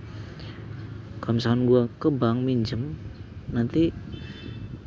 kalau 1.20 1.39
misalkan 1.39 1.63
gue 1.68 1.82
ke 2.00 2.10
bank 2.12 2.39
minjem 2.44 2.96
nanti 3.51 3.92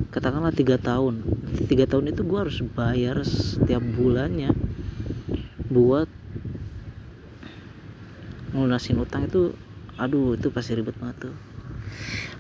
katakanlah 0.09 0.57
tiga 0.57 0.81
tahun. 0.81 1.21
Tiga 1.69 1.85
tahun 1.85 2.17
itu 2.17 2.25
gue 2.25 2.39
harus 2.41 2.59
bayar 2.73 3.21
setiap 3.25 3.85
bulannya 3.85 4.57
buat 5.71 6.09
ngunasin 8.51 8.99
utang 8.99 9.31
itu 9.31 9.55
aduh 10.01 10.35
itu 10.35 10.49
pasti 10.49 10.73
ribet 10.75 10.97
banget 10.97 11.29
tuh. 11.29 11.37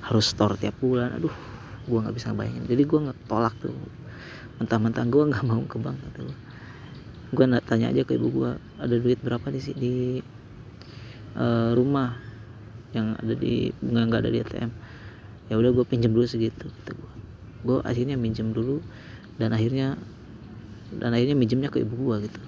Harus 0.00 0.32
store 0.32 0.56
tiap 0.56 0.74
bulan 0.80 1.20
aduh 1.20 1.32
gue 1.84 1.98
nggak 2.00 2.16
bisa 2.16 2.32
bayangin. 2.32 2.64
Jadi 2.64 2.82
gue 2.88 2.98
nggak 3.08 3.18
tolak 3.28 3.54
tuh. 3.60 3.76
Mentah-mentah 4.60 5.04
gue 5.08 5.22
nggak 5.32 5.44
mau 5.48 5.64
ke 5.64 5.80
bank 5.80 5.96
gitu 6.12 6.49
gue 7.30 7.44
nggak 7.46 7.66
tanya 7.66 7.94
aja 7.94 8.02
ke 8.02 8.18
ibu 8.18 8.28
gue 8.30 8.50
ada 8.82 8.94
duit 8.98 9.18
berapa 9.22 9.46
di 9.54 9.60
di 9.78 9.94
uh, 11.38 11.70
rumah 11.78 12.18
yang 12.90 13.14
ada 13.18 13.34
di 13.38 13.70
nggak 13.80 14.20
ada 14.26 14.30
di 14.30 14.38
ATM 14.42 14.70
ya 15.50 15.54
udah 15.58 15.70
gue 15.70 15.84
pinjam 15.86 16.10
dulu 16.10 16.26
segitu 16.26 16.66
gitu 16.66 16.92
gue 16.94 17.12
gue 17.60 17.78
akhirnya 17.86 18.16
minjem 18.16 18.50
dulu 18.50 18.82
dan 19.36 19.52
akhirnya 19.52 20.00
dan 20.90 21.14
akhirnya 21.14 21.38
minjemnya 21.38 21.70
ke 21.70 21.86
ibu 21.86 21.94
gue 21.94 22.26
gitu. 22.26 22.40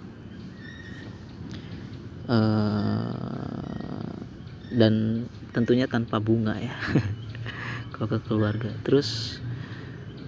Uh, 2.27 4.18
dan 4.75 5.27
tentunya 5.55 5.87
tanpa 5.87 6.18
bunga 6.18 6.59
ya. 6.59 6.75
Kalau 7.95 8.09
ke 8.11 8.18
keluarga. 8.27 8.75
Terus 8.83 9.38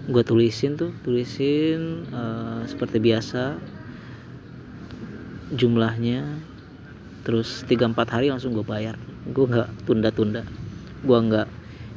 gue 0.04 0.22
tulisin 0.22 0.76
tuh 0.76 0.92
tulisin 1.02 2.06
uh, 2.12 2.62
seperti 2.68 3.00
biasa 3.00 3.56
jumlahnya 5.52 6.40
terus 7.24 7.64
3-4 7.68 7.96
hari 8.08 8.26
langsung 8.32 8.56
gue 8.56 8.64
bayar. 8.64 8.96
Gue 9.28 9.48
nggak 9.48 9.88
tunda-tunda. 9.88 10.44
Gue 11.04 11.18
nggak 11.20 11.48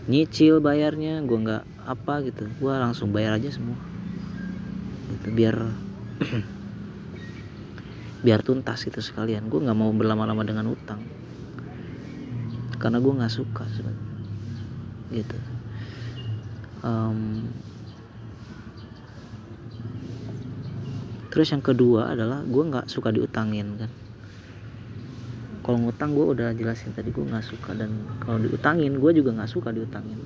nyicil 0.08 0.64
bayarnya 0.64 1.24
gue 1.24 1.40
nggak 1.40 1.64
apa 1.88 2.14
gitu. 2.28 2.48
Gue 2.60 2.74
langsung 2.76 3.12
bayar 3.12 3.40
aja 3.40 3.52
semua. 3.52 3.76
Gitu 5.12 5.28
biar 5.36 5.56
biar 8.26 8.40
tuntas 8.44 8.84
gitu 8.84 9.00
sekalian. 9.00 9.48
Gue 9.48 9.64
nggak 9.64 9.78
mau 9.78 9.92
berlama-lama 9.92 10.44
dengan 10.44 10.72
utang. 10.72 11.00
Karena 12.80 13.00
gue 13.00 13.14
nggak 13.16 13.34
suka 13.34 13.64
gitu. 15.12 15.38
Um, 16.84 17.48
terus 21.38 21.54
yang 21.54 21.62
kedua 21.62 22.18
adalah 22.18 22.42
gue 22.42 22.64
nggak 22.66 22.90
suka 22.90 23.14
diutangin 23.14 23.78
kan. 23.78 23.94
Kalau 25.62 25.78
ngutang 25.86 26.18
gue 26.18 26.34
udah 26.34 26.50
jelasin 26.58 26.98
tadi 26.98 27.14
gue 27.14 27.22
nggak 27.22 27.46
suka. 27.46 27.78
Dan 27.78 27.94
kalau 28.26 28.42
diutangin 28.42 28.98
gue 28.98 29.12
juga 29.14 29.38
nggak 29.38 29.46
suka 29.46 29.70
diutangin. 29.70 30.18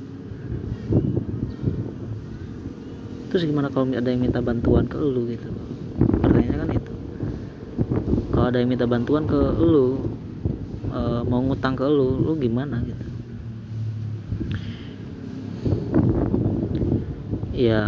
Terus 3.27 3.43
gimana 3.43 3.67
kalau 3.67 3.91
ada 3.91 4.07
yang 4.07 4.23
minta 4.23 4.39
bantuan 4.39 4.87
ke 4.87 4.95
lu 4.95 5.27
gitu? 5.27 5.51
Pertanyaannya 5.99 6.55
kan 6.63 6.69
itu. 6.79 6.93
Kalau 8.31 8.45
ada 8.47 8.57
yang 8.63 8.71
minta 8.71 8.87
bantuan 8.87 9.27
ke 9.27 9.39
lu 9.59 10.15
e, 10.95 10.99
mau 11.27 11.43
ngutang 11.43 11.75
ke 11.75 11.91
lu 11.91 12.23
lu 12.23 12.39
gimana 12.39 12.79
gitu? 12.87 13.05
Ya 17.51 17.83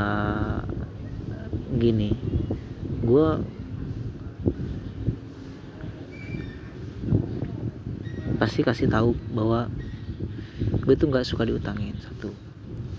gini 1.79 2.22
gue 3.03 3.27
pasti 8.39 8.63
kasih 8.63 8.87
tahu 8.87 9.11
bahwa 9.35 9.67
gue 10.87 10.95
tuh 10.95 11.11
nggak 11.11 11.27
suka 11.27 11.43
diutangin 11.43 11.99
satu. 11.99 12.31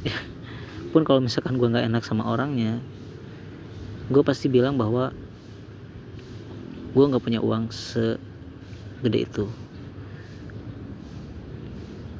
Pun 0.92 1.08
kalau 1.08 1.24
misalkan 1.24 1.56
gue 1.56 1.72
nggak 1.72 1.88
enak 1.88 2.04
sama 2.04 2.28
orangnya 2.28 2.84
gue 4.12 4.20
pasti 4.20 4.52
bilang 4.52 4.76
bahwa 4.76 5.16
gue 6.92 7.04
nggak 7.08 7.24
punya 7.24 7.40
uang 7.40 7.72
segede 7.72 9.24
itu. 9.24 9.48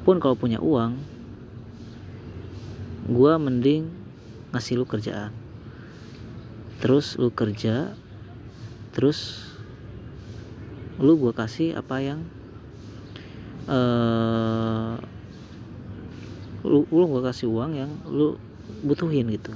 Pun 0.09 0.17
kalau 0.25 0.41
punya 0.41 0.57
uang 0.65 0.97
gue 3.13 3.33
mending 3.37 3.93
ngasih 4.57 4.81
lu 4.81 4.89
kerjaan 4.89 5.44
terus 6.83 7.19
lu 7.21 7.31
kerja 7.31 7.95
terus 8.95 9.51
lu 10.99 11.19
gue 11.19 11.35
kasih 11.35 11.75
apa 11.75 11.99
yang 11.99 12.21
uh, 13.67 14.95
lu 16.65 16.89
lu 16.89 17.05
gak 17.19 17.35
kasih 17.35 17.51
uang 17.51 17.77
yang 17.77 17.91
lu 18.09 18.41
butuhin 18.87 19.29
gitu. 19.29 19.53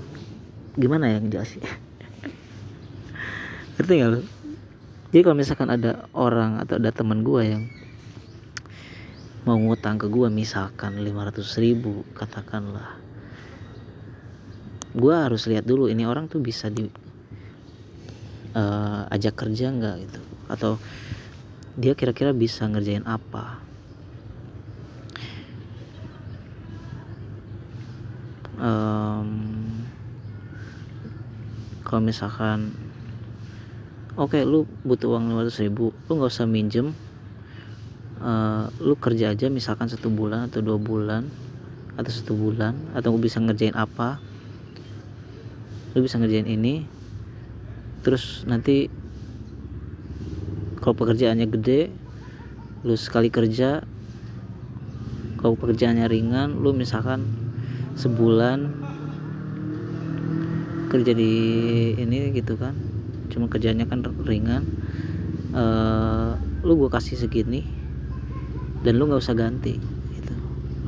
Gimana 0.77 1.09
ya 1.09 1.19
ngejelasin? 1.23 1.65
Ngerti 3.81 3.93
gak 3.97 4.11
lu? 4.13 4.21
Jadi 5.09 5.21
kalau 5.25 5.37
misalkan 5.41 5.73
ada 5.73 6.05
orang 6.13 6.61
atau 6.61 6.77
ada 6.77 6.93
teman 6.93 7.25
gue 7.25 7.43
yang 7.49 7.65
mau 9.49 9.57
ngutang 9.57 9.97
ke 9.97 10.13
gue 10.13 10.29
misalkan 10.29 11.01
500 11.01 11.41
ribu 11.65 12.05
katakanlah. 12.13 13.01
Gue 14.93 15.15
harus 15.17 15.49
lihat 15.49 15.65
dulu 15.65 15.89
ini 15.89 16.05
orang 16.05 16.29
tuh 16.29 16.45
bisa 16.45 16.69
di 16.69 16.85
uh, 18.55 19.09
ajak 19.13 19.35
kerja 19.35 19.73
nggak 19.73 19.97
gitu? 20.09 20.21
Atau 20.49 20.73
dia 21.77 21.93
kira-kira 21.99 22.33
bisa 22.33 22.65
ngerjain 22.69 23.05
apa? 23.05 23.61
Um, 28.59 29.87
kalau 31.87 32.03
misalkan 32.03 32.75
oke 34.19 34.35
okay, 34.35 34.43
lu 34.43 34.67
butuh 34.83 35.15
uang 35.15 35.31
500 35.31 35.63
ribu 35.63 35.95
lu 36.11 36.19
nggak 36.19 36.35
usah 36.35 36.51
minjem 36.51 36.91
uh, 38.19 38.67
lu 38.83 38.99
kerja 38.99 39.31
aja 39.31 39.47
misalkan 39.47 39.87
satu 39.87 40.11
bulan 40.11 40.51
atau 40.51 40.59
dua 40.59 40.75
bulan 40.75 41.31
atau 41.99 42.13
satu 42.15 42.35
bulan 42.35 42.75
atau 42.95 43.11
lu 43.15 43.19
bisa 43.19 43.43
ngerjain 43.43 43.75
apa? 43.75 44.23
Lu 45.95 46.03
bisa 46.03 46.23
ngerjain 46.23 46.47
ini 46.47 46.87
terus 48.03 48.47
nanti 48.47 48.91
kalau 50.79 50.95
pekerjaannya 50.95 51.47
gede 51.51 51.91
lu 52.87 52.95
sekali 52.95 53.29
kerja 53.29 53.83
kalau 55.39 55.55
pekerjaannya 55.55 56.07
ringan 56.11 56.59
lu 56.63 56.75
misalkan 56.75 57.27
sebulan 57.95 58.71
kerja 60.89 61.13
di 61.13 61.33
ini 61.95 62.33
gitu 62.33 62.57
kan. 62.57 62.75
Cuma 63.29 63.47
kerjanya 63.47 63.85
kan 63.85 64.03
ringan 64.25 64.65
uh, 65.53 66.35
lu 66.65 66.75
gue 66.81 66.91
kasih 66.91 67.21
segini 67.21 67.63
dan 68.83 68.97
lu 68.97 69.07
nggak 69.07 69.23
usah 69.23 69.37
ganti 69.37 69.79
gitu. 70.17 70.35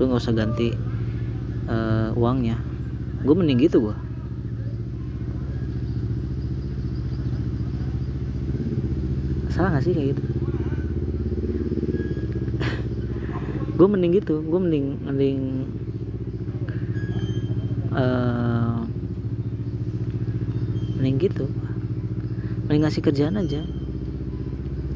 Lu 0.00 0.10
nggak 0.10 0.22
usah 0.24 0.34
ganti 0.34 0.74
uh, 1.68 2.10
uangnya. 2.16 2.58
Gue 3.22 3.34
mending 3.38 3.70
gitu 3.70 3.92
gue 3.92 3.96
salah 9.60 9.76
gak 9.76 9.84
sih 9.84 9.92
kayak 9.92 10.16
gitu? 10.16 10.24
Gue 13.76 13.88
mending 13.92 14.12
gitu 14.16 14.40
gue 14.40 14.56
mending 14.56 14.86
mending 15.04 15.38
uh, 17.92 18.88
mending 20.96 21.16
gitu. 21.20 21.44
Mending 22.64 22.82
ngasih 22.88 23.04
kerjaan 23.04 23.36
aja. 23.36 23.60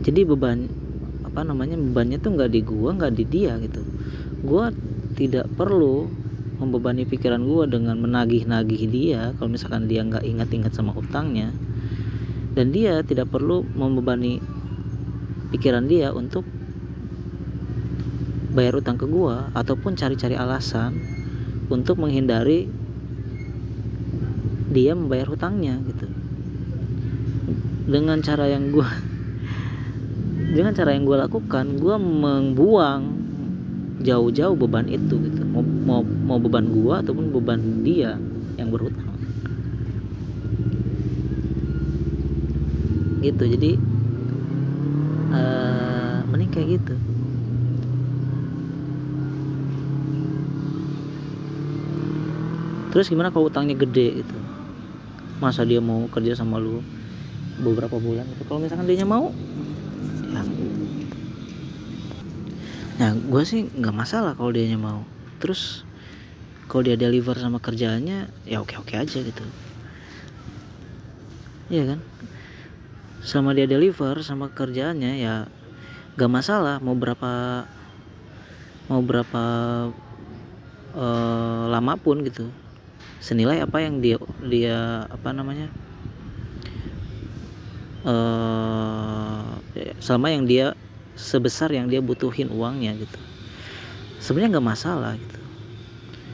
Jadi 0.00 0.24
beban 0.24 0.64
apa 1.28 1.44
namanya 1.44 1.76
bebannya 1.76 2.16
tuh 2.16 2.32
nggak 2.32 2.52
di 2.52 2.60
gua 2.64 2.96
nggak 2.96 3.12
di 3.20 3.24
dia 3.28 3.60
gitu. 3.60 3.84
Gua 4.44 4.72
tidak 5.16 5.48
perlu 5.60 6.08
membebani 6.56 7.04
pikiran 7.04 7.44
gua 7.44 7.68
dengan 7.68 8.00
menagih-nagih 8.00 8.84
dia 8.88 9.36
kalau 9.36 9.52
misalkan 9.52 9.88
dia 9.92 10.04
nggak 10.04 10.24
ingat-ingat 10.24 10.72
sama 10.72 10.96
utangnya 10.96 11.52
dan 12.54 12.70
dia 12.70 13.02
tidak 13.02 13.34
perlu 13.34 13.66
membebani 13.74 14.38
pikiran 15.54 15.86
dia 15.86 16.10
untuk 16.10 16.42
bayar 18.50 18.74
utang 18.74 18.98
ke 18.98 19.06
gua 19.06 19.54
ataupun 19.54 19.94
cari-cari 19.94 20.34
alasan 20.34 20.98
untuk 21.70 22.02
menghindari 22.02 22.66
dia 24.74 24.98
membayar 24.98 25.30
hutangnya 25.30 25.78
gitu. 25.86 26.10
Dengan 27.86 28.18
cara 28.18 28.50
yang 28.50 28.74
gue 28.74 28.88
dengan 30.58 30.74
cara 30.74 30.90
yang 30.98 31.06
gue 31.06 31.14
lakukan 31.14 31.78
gue 31.78 31.96
membuang 32.02 33.02
jauh-jauh 34.02 34.58
beban 34.58 34.90
itu 34.90 35.22
gitu. 35.22 35.42
Mau 35.46 35.62
mau, 35.62 36.02
mau 36.02 36.38
beban 36.42 36.66
gue 36.66 36.94
ataupun 36.98 37.30
beban 37.30 37.86
dia 37.86 38.18
yang 38.58 38.74
berhutang. 38.74 39.14
Gitu. 43.22 43.44
Jadi 43.56 43.93
mending 46.30 46.50
kayak 46.52 46.68
gitu. 46.80 46.94
Terus 52.92 53.10
gimana 53.10 53.34
kalau 53.34 53.50
utangnya 53.50 53.74
gede 53.74 54.22
gitu? 54.22 54.38
Masa 55.42 55.66
dia 55.66 55.82
mau 55.82 56.06
kerja 56.06 56.38
sama 56.38 56.62
lu 56.62 56.86
beberapa 57.58 57.98
bulan 57.98 58.30
gitu? 58.30 58.46
Kalau 58.46 58.62
misalkan 58.62 58.86
dia 58.86 59.02
mau 59.02 59.34
ya. 60.30 60.46
Nah 62.98 63.10
gue 63.18 63.42
sih 63.42 63.66
nggak 63.74 63.94
masalah 63.94 64.32
kalau 64.38 64.54
dia 64.54 64.78
mau. 64.78 65.02
Terus 65.42 65.82
kalau 66.70 66.86
dia 66.86 66.94
deliver 66.94 67.34
sama 67.36 67.58
kerjaannya 67.58 68.30
ya 68.46 68.62
oke 68.62 68.78
oke 68.78 68.94
aja 68.94 69.18
gitu. 69.20 69.44
Iya 71.72 71.82
kan 71.90 71.98
sama 73.24 73.56
dia 73.56 73.64
deliver 73.64 74.20
sama 74.20 74.52
kerjaannya 74.52 75.24
ya 75.24 75.48
gak 76.20 76.30
masalah. 76.30 76.76
Mau 76.84 76.92
berapa 76.92 77.64
mau 78.84 79.00
berapa 79.00 79.44
uh, 80.92 81.64
lama 81.72 81.94
pun 81.96 82.20
gitu. 82.20 82.52
Senilai 83.24 83.64
apa 83.64 83.80
yang 83.80 84.04
dia 84.04 84.20
dia 84.44 85.08
apa 85.08 85.32
namanya 85.32 85.72
uh, 88.04 89.56
selama 90.04 90.28
yang 90.28 90.44
dia 90.44 90.66
sebesar 91.16 91.72
yang 91.72 91.88
dia 91.88 92.04
butuhin 92.04 92.52
uangnya 92.52 92.92
gitu. 93.00 93.18
Sebenarnya 94.20 94.60
nggak 94.60 94.68
masalah 94.68 95.16
gitu. 95.16 95.40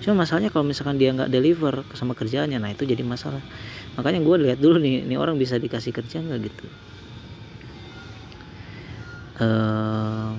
Cuma 0.02 0.26
masalahnya 0.26 0.50
kalau 0.50 0.66
misalkan 0.66 0.98
dia 0.98 1.14
nggak 1.14 1.30
deliver 1.30 1.86
sama 1.94 2.18
kerjaannya 2.18 2.58
nah 2.58 2.74
itu 2.74 2.82
jadi 2.82 3.06
masalah 3.06 3.44
makanya 3.98 4.20
gue 4.22 4.36
lihat 4.46 4.58
dulu 4.62 4.78
nih 4.78 5.02
ini 5.06 5.14
orang 5.18 5.40
bisa 5.40 5.58
dikasih 5.58 5.90
kerja 5.90 6.22
nggak 6.22 6.40
gitu? 6.46 6.66
Uh, 9.40 10.36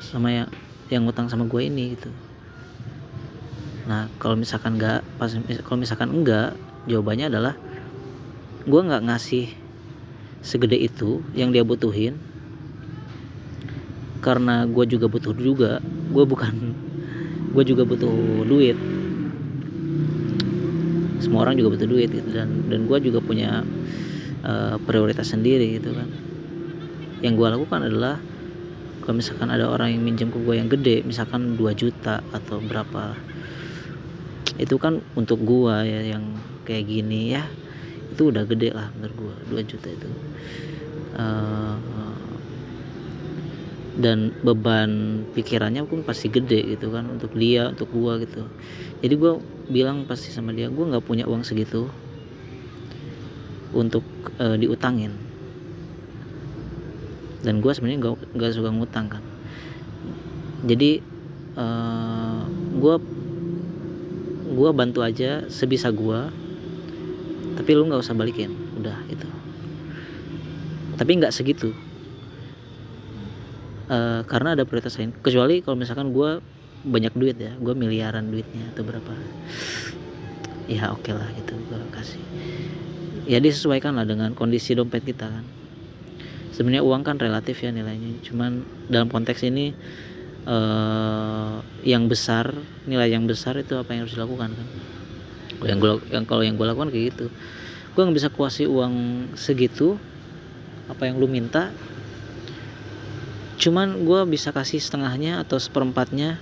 sama 0.00 0.32
yang 0.32 0.48
yang 0.90 1.06
ngutang 1.06 1.30
sama 1.30 1.46
gue 1.46 1.62
ini 1.62 1.94
gitu. 1.94 2.10
Nah 3.86 4.10
kalau 4.18 4.34
misalkan 4.34 4.80
nggak 4.80 5.04
pas 5.20 5.30
kalau 5.62 5.78
misalkan 5.78 6.10
enggak 6.10 6.56
jawabannya 6.90 7.30
adalah 7.30 7.54
gue 8.66 8.80
nggak 8.80 9.04
ngasih 9.06 9.46
segede 10.42 10.80
itu 10.80 11.22
yang 11.36 11.54
dia 11.54 11.62
butuhin. 11.62 12.18
Karena 14.20 14.68
gue 14.68 14.84
juga 14.84 15.06
butuh 15.08 15.32
juga 15.36 15.80
gue 16.10 16.24
bukan 16.26 16.54
gue 17.50 17.64
juga 17.66 17.82
butuh 17.82 18.46
duit 18.46 18.78
semua 21.20 21.46
orang 21.46 21.56
juga 21.60 21.76
butuh 21.76 21.88
duit 21.88 22.10
gitu 22.10 22.28
dan 22.32 22.66
dan 22.66 22.88
gue 22.88 22.98
juga 23.04 23.20
punya 23.20 23.62
uh, 24.44 24.76
prioritas 24.84 25.30
sendiri 25.30 25.80
gitu 25.80 25.92
kan. 25.92 26.08
Yang 27.20 27.34
gue 27.36 27.48
lakukan 27.60 27.80
adalah 27.86 28.16
kalau 29.04 29.16
misalkan 29.20 29.48
ada 29.52 29.68
orang 29.68 29.92
yang 29.96 30.02
minjem 30.04 30.28
ke 30.32 30.38
gue 30.40 30.54
yang 30.56 30.68
gede 30.68 31.04
misalkan 31.04 31.56
2 31.56 31.72
juta 31.76 32.20
atau 32.32 32.60
berapa 32.60 33.16
itu 34.60 34.76
kan 34.76 35.00
untuk 35.16 35.40
gue 35.40 35.76
ya 35.88 36.16
yang 36.16 36.36
kayak 36.68 36.84
gini 36.84 37.32
ya 37.32 37.48
itu 38.10 38.28
udah 38.28 38.44
gede 38.44 38.74
lah 38.74 38.92
menurut 38.98 39.16
gua 39.16 39.34
2 39.48 39.70
juta 39.70 39.88
itu. 39.88 40.10
Uh, 41.16 41.78
dan 44.00 44.32
beban 44.40 45.22
pikirannya 45.36 45.84
pun 45.84 46.00
pasti 46.00 46.32
gede 46.32 46.74
gitu 46.76 46.88
kan 46.90 47.06
untuk 47.12 47.36
dia 47.36 47.68
untuk 47.68 47.92
gua 47.92 48.16
gitu. 48.16 48.48
Jadi 49.04 49.14
gua 49.20 49.36
bilang 49.68 50.08
pasti 50.08 50.32
sama 50.32 50.56
dia 50.56 50.72
gua 50.72 50.96
nggak 50.96 51.04
punya 51.04 51.28
uang 51.28 51.44
segitu 51.44 51.92
untuk 53.76 54.02
uh, 54.40 54.56
diutangin. 54.58 55.14
Dan 57.40 57.64
gue 57.64 57.72
sebenarnya 57.72 58.04
gak, 58.04 58.36
gak 58.36 58.52
suka 58.52 58.68
ngutang 58.68 59.08
kan. 59.08 59.24
Jadi 60.68 61.00
uh, 61.56 62.44
gue 62.76 62.94
gue 64.50 64.70
bantu 64.74 65.00
aja 65.00 65.46
sebisa 65.46 65.88
gue 65.94 66.20
tapi 67.54 67.70
lu 67.76 67.86
nggak 67.86 68.02
usah 68.02 68.18
balikin 68.18 68.50
udah 68.76 68.98
itu 69.06 69.28
tapi 70.98 71.10
nggak 71.16 71.32
segitu 71.32 71.70
uh, 73.90 74.20
karena 74.24 74.54
ada 74.54 74.62
prioritas 74.62 74.96
lain. 74.96 75.10
Kecuali 75.18 75.60
kalau 75.60 75.76
misalkan 75.76 76.14
gue 76.14 76.38
banyak 76.80 77.12
duit 77.12 77.36
ya 77.36 77.52
gue 77.60 77.74
miliaran 77.76 78.30
duitnya 78.30 78.72
atau 78.72 78.86
berapa. 78.86 79.12
Ya 80.70 80.94
oke 80.94 81.10
okay 81.10 81.12
lah 81.12 81.28
gitu 81.36 81.58
gue 81.58 81.80
kasih. 81.92 82.22
Ya 83.28 83.42
disesuaikan 83.42 83.98
lah 83.98 84.06
dengan 84.06 84.32
kondisi 84.32 84.72
dompet 84.72 85.04
kita 85.04 85.28
kan. 85.28 85.44
Sebenarnya 86.54 86.86
uang 86.86 87.02
kan 87.02 87.18
relatif 87.18 87.60
ya 87.60 87.74
nilainya. 87.74 88.22
Cuman 88.24 88.64
dalam 88.88 89.10
konteks 89.10 89.44
ini 89.44 89.74
uh, 90.46 91.60
yang 91.84 92.06
besar 92.06 92.54
nilai 92.86 93.12
yang 93.12 93.26
besar 93.26 93.58
itu 93.60 93.76
apa 93.76 93.92
yang 93.92 94.06
harus 94.06 94.16
dilakukan 94.16 94.50
kan? 94.54 94.68
Yang 95.66 95.78
gue 95.82 95.90
yang 96.14 96.24
kalau 96.24 96.42
yang 96.46 96.56
gue 96.56 96.66
lakukan 96.66 96.88
kayak 96.88 97.12
gitu. 97.12 97.26
Gue 97.92 98.02
nggak 98.06 98.16
bisa 98.16 98.30
kuasai 98.32 98.70
uang 98.70 99.26
segitu 99.34 99.98
apa 100.88 101.06
yang 101.06 101.22
lu 101.22 101.30
minta 101.30 101.70
cuman 103.60 104.08
gue 104.08 104.20
bisa 104.24 104.56
kasih 104.56 104.80
setengahnya 104.80 105.44
atau 105.44 105.60
seperempatnya. 105.60 106.40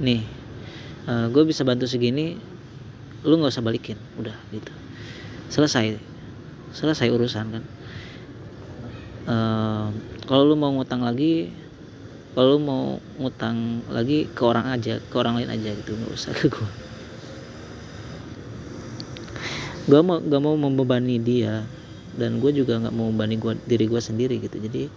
Nih 0.00 0.24
uh, 1.04 1.28
gue 1.28 1.44
bisa 1.44 1.62
bantu 1.68 1.84
segini 1.84 2.40
lu 3.22 3.36
nggak 3.36 3.52
usah 3.52 3.64
balikin. 3.64 4.00
Udah 4.16 4.34
gitu. 4.50 4.72
Selesai. 5.52 6.00
Selesai 6.72 7.12
urusan 7.12 7.46
kan. 7.52 7.64
Uh, 9.26 9.86
kalau 10.24 10.48
lu 10.48 10.56
mau 10.56 10.72
ngutang 10.72 11.04
lagi 11.04 11.52
kalau 12.32 12.56
lu 12.56 12.60
mau 12.64 12.84
ngutang 13.20 13.84
lagi 13.92 14.28
ke 14.32 14.42
orang 14.44 14.72
aja 14.72 14.96
ke 14.98 15.14
orang 15.14 15.36
lain 15.36 15.52
aja 15.52 15.76
gitu. 15.76 15.92
Nggak 15.92 16.12
usah 16.16 16.32
ke 16.32 16.48
gue 16.48 16.70
gue 19.86 20.00
mau 20.02 20.18
gak 20.18 20.42
mau 20.42 20.58
membebani 20.58 21.22
dia 21.22 21.62
dan 22.18 22.42
gue 22.42 22.50
juga 22.50 22.74
nggak 22.82 22.90
mau 22.90 23.06
membebani 23.06 23.36
gua, 23.38 23.54
diri 23.54 23.86
gue 23.86 24.02
sendiri 24.02 24.42
gitu. 24.42 24.58
Jadi 24.58 24.90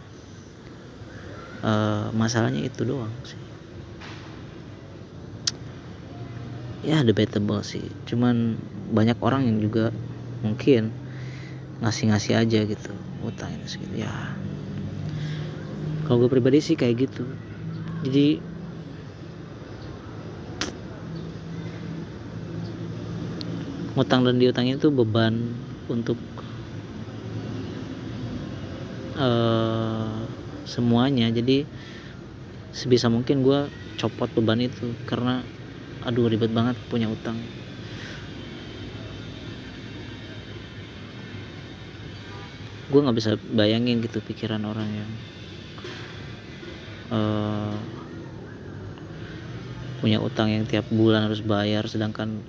Eh, 1.60 2.08
masalahnya 2.16 2.64
itu 2.64 2.88
doang 2.88 3.12
sih. 3.28 3.36
Ya 6.88 7.04
debatable 7.04 7.60
sih. 7.68 7.84
Cuman 8.08 8.56
banyak 8.96 9.20
orang 9.20 9.44
yang 9.44 9.60
juga 9.60 9.92
mungkin 10.40 10.96
ngasih-ngasih 11.84 12.40
aja 12.40 12.60
gitu 12.64 12.92
utang 13.28 13.52
ini 13.52 13.68
segitu 13.68 14.08
ya. 14.08 14.12
Kalau 16.08 16.24
gue 16.24 16.32
pribadi 16.32 16.64
sih 16.64 16.80
kayak 16.80 17.12
gitu. 17.12 17.28
Jadi 18.08 18.40
utang 24.00 24.24
dan 24.24 24.40
diutangnya 24.40 24.80
itu 24.80 24.88
beban 24.96 25.36
untuk 25.92 26.16
uh, 29.20 29.99
semuanya. 30.70 31.34
Jadi 31.34 31.66
sebisa 32.70 33.10
mungkin 33.10 33.42
gue 33.42 33.74
copot 33.98 34.30
beban 34.38 34.62
itu 34.62 34.94
karena 35.10 35.42
aduh 36.06 36.30
ribet 36.30 36.54
banget 36.54 36.78
punya 36.88 37.10
utang. 37.10 37.36
Gue 42.90 43.00
nggak 43.02 43.18
bisa 43.18 43.32
bayangin 43.58 44.02
gitu 44.06 44.22
pikiran 44.22 44.62
orang 44.66 44.90
yang 44.94 45.10
uh, 47.14 47.76
punya 50.00 50.22
utang 50.24 50.48
yang 50.54 50.64
tiap 50.64 50.88
bulan 50.94 51.28
harus 51.28 51.44
bayar 51.44 51.86
sedangkan 51.90 52.40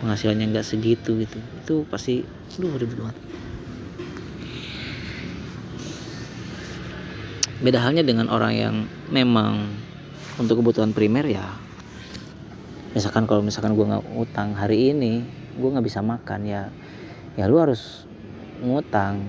penghasilannya 0.00 0.54
nggak 0.54 0.64
segitu 0.64 1.18
gitu. 1.18 1.38
Itu 1.64 1.74
pasti 1.90 2.22
aduh 2.56 2.78
ribet 2.78 2.96
banget 2.96 3.16
beda 7.66 7.82
halnya 7.82 8.06
dengan 8.06 8.30
orang 8.30 8.54
yang 8.54 8.74
memang 9.10 9.66
untuk 10.38 10.62
kebutuhan 10.62 10.94
primer 10.94 11.26
ya 11.26 11.42
misalkan 12.94 13.26
kalau 13.26 13.42
misalkan 13.42 13.74
gue 13.74 13.82
nggak 13.82 14.06
utang 14.14 14.54
hari 14.54 14.94
ini 14.94 15.26
gue 15.58 15.68
nggak 15.74 15.82
bisa 15.82 15.98
makan 15.98 16.46
ya 16.46 16.70
ya 17.34 17.50
lu 17.50 17.58
harus 17.58 18.06
ngutang. 18.62 19.20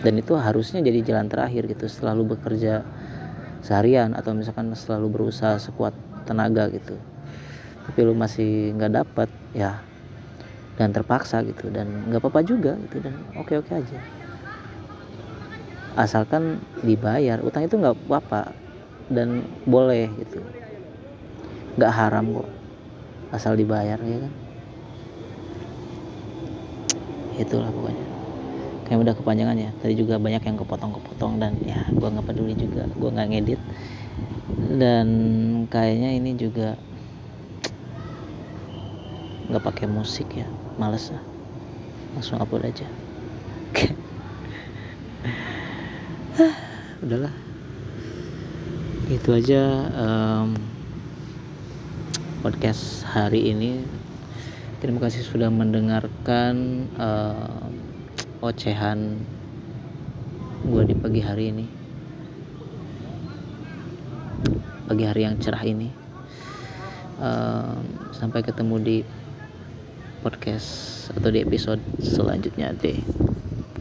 Dan 0.00 0.22
itu 0.22 0.38
harusnya 0.38 0.86
jadi 0.86 1.02
jalan 1.02 1.26
terakhir 1.26 1.66
gitu 1.66 1.90
selalu 1.90 2.38
bekerja 2.38 2.86
seharian 3.66 4.14
atau 4.14 4.38
misalkan 4.38 4.70
selalu 4.78 5.10
berusaha 5.10 5.58
sekuat 5.58 5.90
tenaga 6.30 6.70
gitu 6.70 6.94
tapi 7.86 8.02
lu 8.02 8.14
masih 8.14 8.74
nggak 8.78 9.02
dapat 9.02 9.28
ya 9.50 9.82
dan 10.76 10.92
terpaksa 10.92 11.40
gitu 11.40 11.72
dan 11.72 11.88
nggak 12.12 12.20
apa-apa 12.20 12.44
juga 12.44 12.76
gitu 12.88 13.00
dan 13.00 13.16
oke 13.40 13.56
oke 13.56 13.72
aja. 13.72 13.98
Asalkan 15.96 16.60
dibayar 16.84 17.40
utang 17.40 17.64
itu 17.64 17.80
nggak 17.80 17.96
apa-apa 17.96 18.52
dan 19.08 19.40
boleh 19.64 20.12
gitu. 20.20 20.44
Nggak 21.80 21.92
haram 21.96 22.24
kok 22.36 22.48
asal 23.32 23.56
dibayar 23.56 23.96
ya 23.96 24.18
kan? 24.20 24.32
Itulah 27.40 27.72
pokoknya. 27.72 28.06
Kayak 28.86 28.98
udah 29.02 29.14
kepanjangan 29.18 29.56
ya 29.58 29.70
tadi 29.82 29.98
juga 29.98 30.20
banyak 30.20 30.44
yang 30.46 30.56
kepotong-kepotong 30.60 31.42
dan 31.42 31.56
ya 31.64 31.80
gue 31.96 32.06
nggak 32.06 32.26
peduli 32.28 32.52
juga 32.52 32.84
gue 32.92 33.10
nggak 33.16 33.28
ngedit. 33.32 33.60
Dan 34.76 35.08
kayaknya 35.72 36.12
ini 36.12 36.36
juga 36.36 36.76
nggak 39.48 39.64
pakai 39.64 39.86
musik 39.88 40.28
ya 40.36 40.46
males 40.76 41.12
lah 41.12 41.24
langsung 42.16 42.40
upload 42.40 42.64
aja 42.68 42.86
udahlah 47.04 47.34
itu 49.12 49.30
aja 49.32 49.62
um, 49.94 50.56
podcast 52.40 53.02
hari 53.08 53.50
ini 53.52 53.84
Terima 54.76 55.00
kasih 55.00 55.24
sudah 55.24 55.48
mendengarkan 55.48 56.84
uh, 57.00 57.64
ocehan 58.44 59.16
gue 60.68 60.82
di 60.84 60.92
pagi 60.92 61.24
hari 61.24 61.48
ini. 61.48 61.64
Pagi 64.84 65.04
hari 65.08 65.24
yang 65.24 65.40
cerah 65.40 65.64
ini. 65.64 65.88
Uh, 67.16 67.80
sampai 68.12 68.44
ketemu 68.44 68.76
di 68.84 68.96
podcast 70.26 71.06
atau 71.14 71.30
di 71.30 71.38
episode 71.38 71.78
selanjutnya 72.02 72.74
deh. 72.74 72.98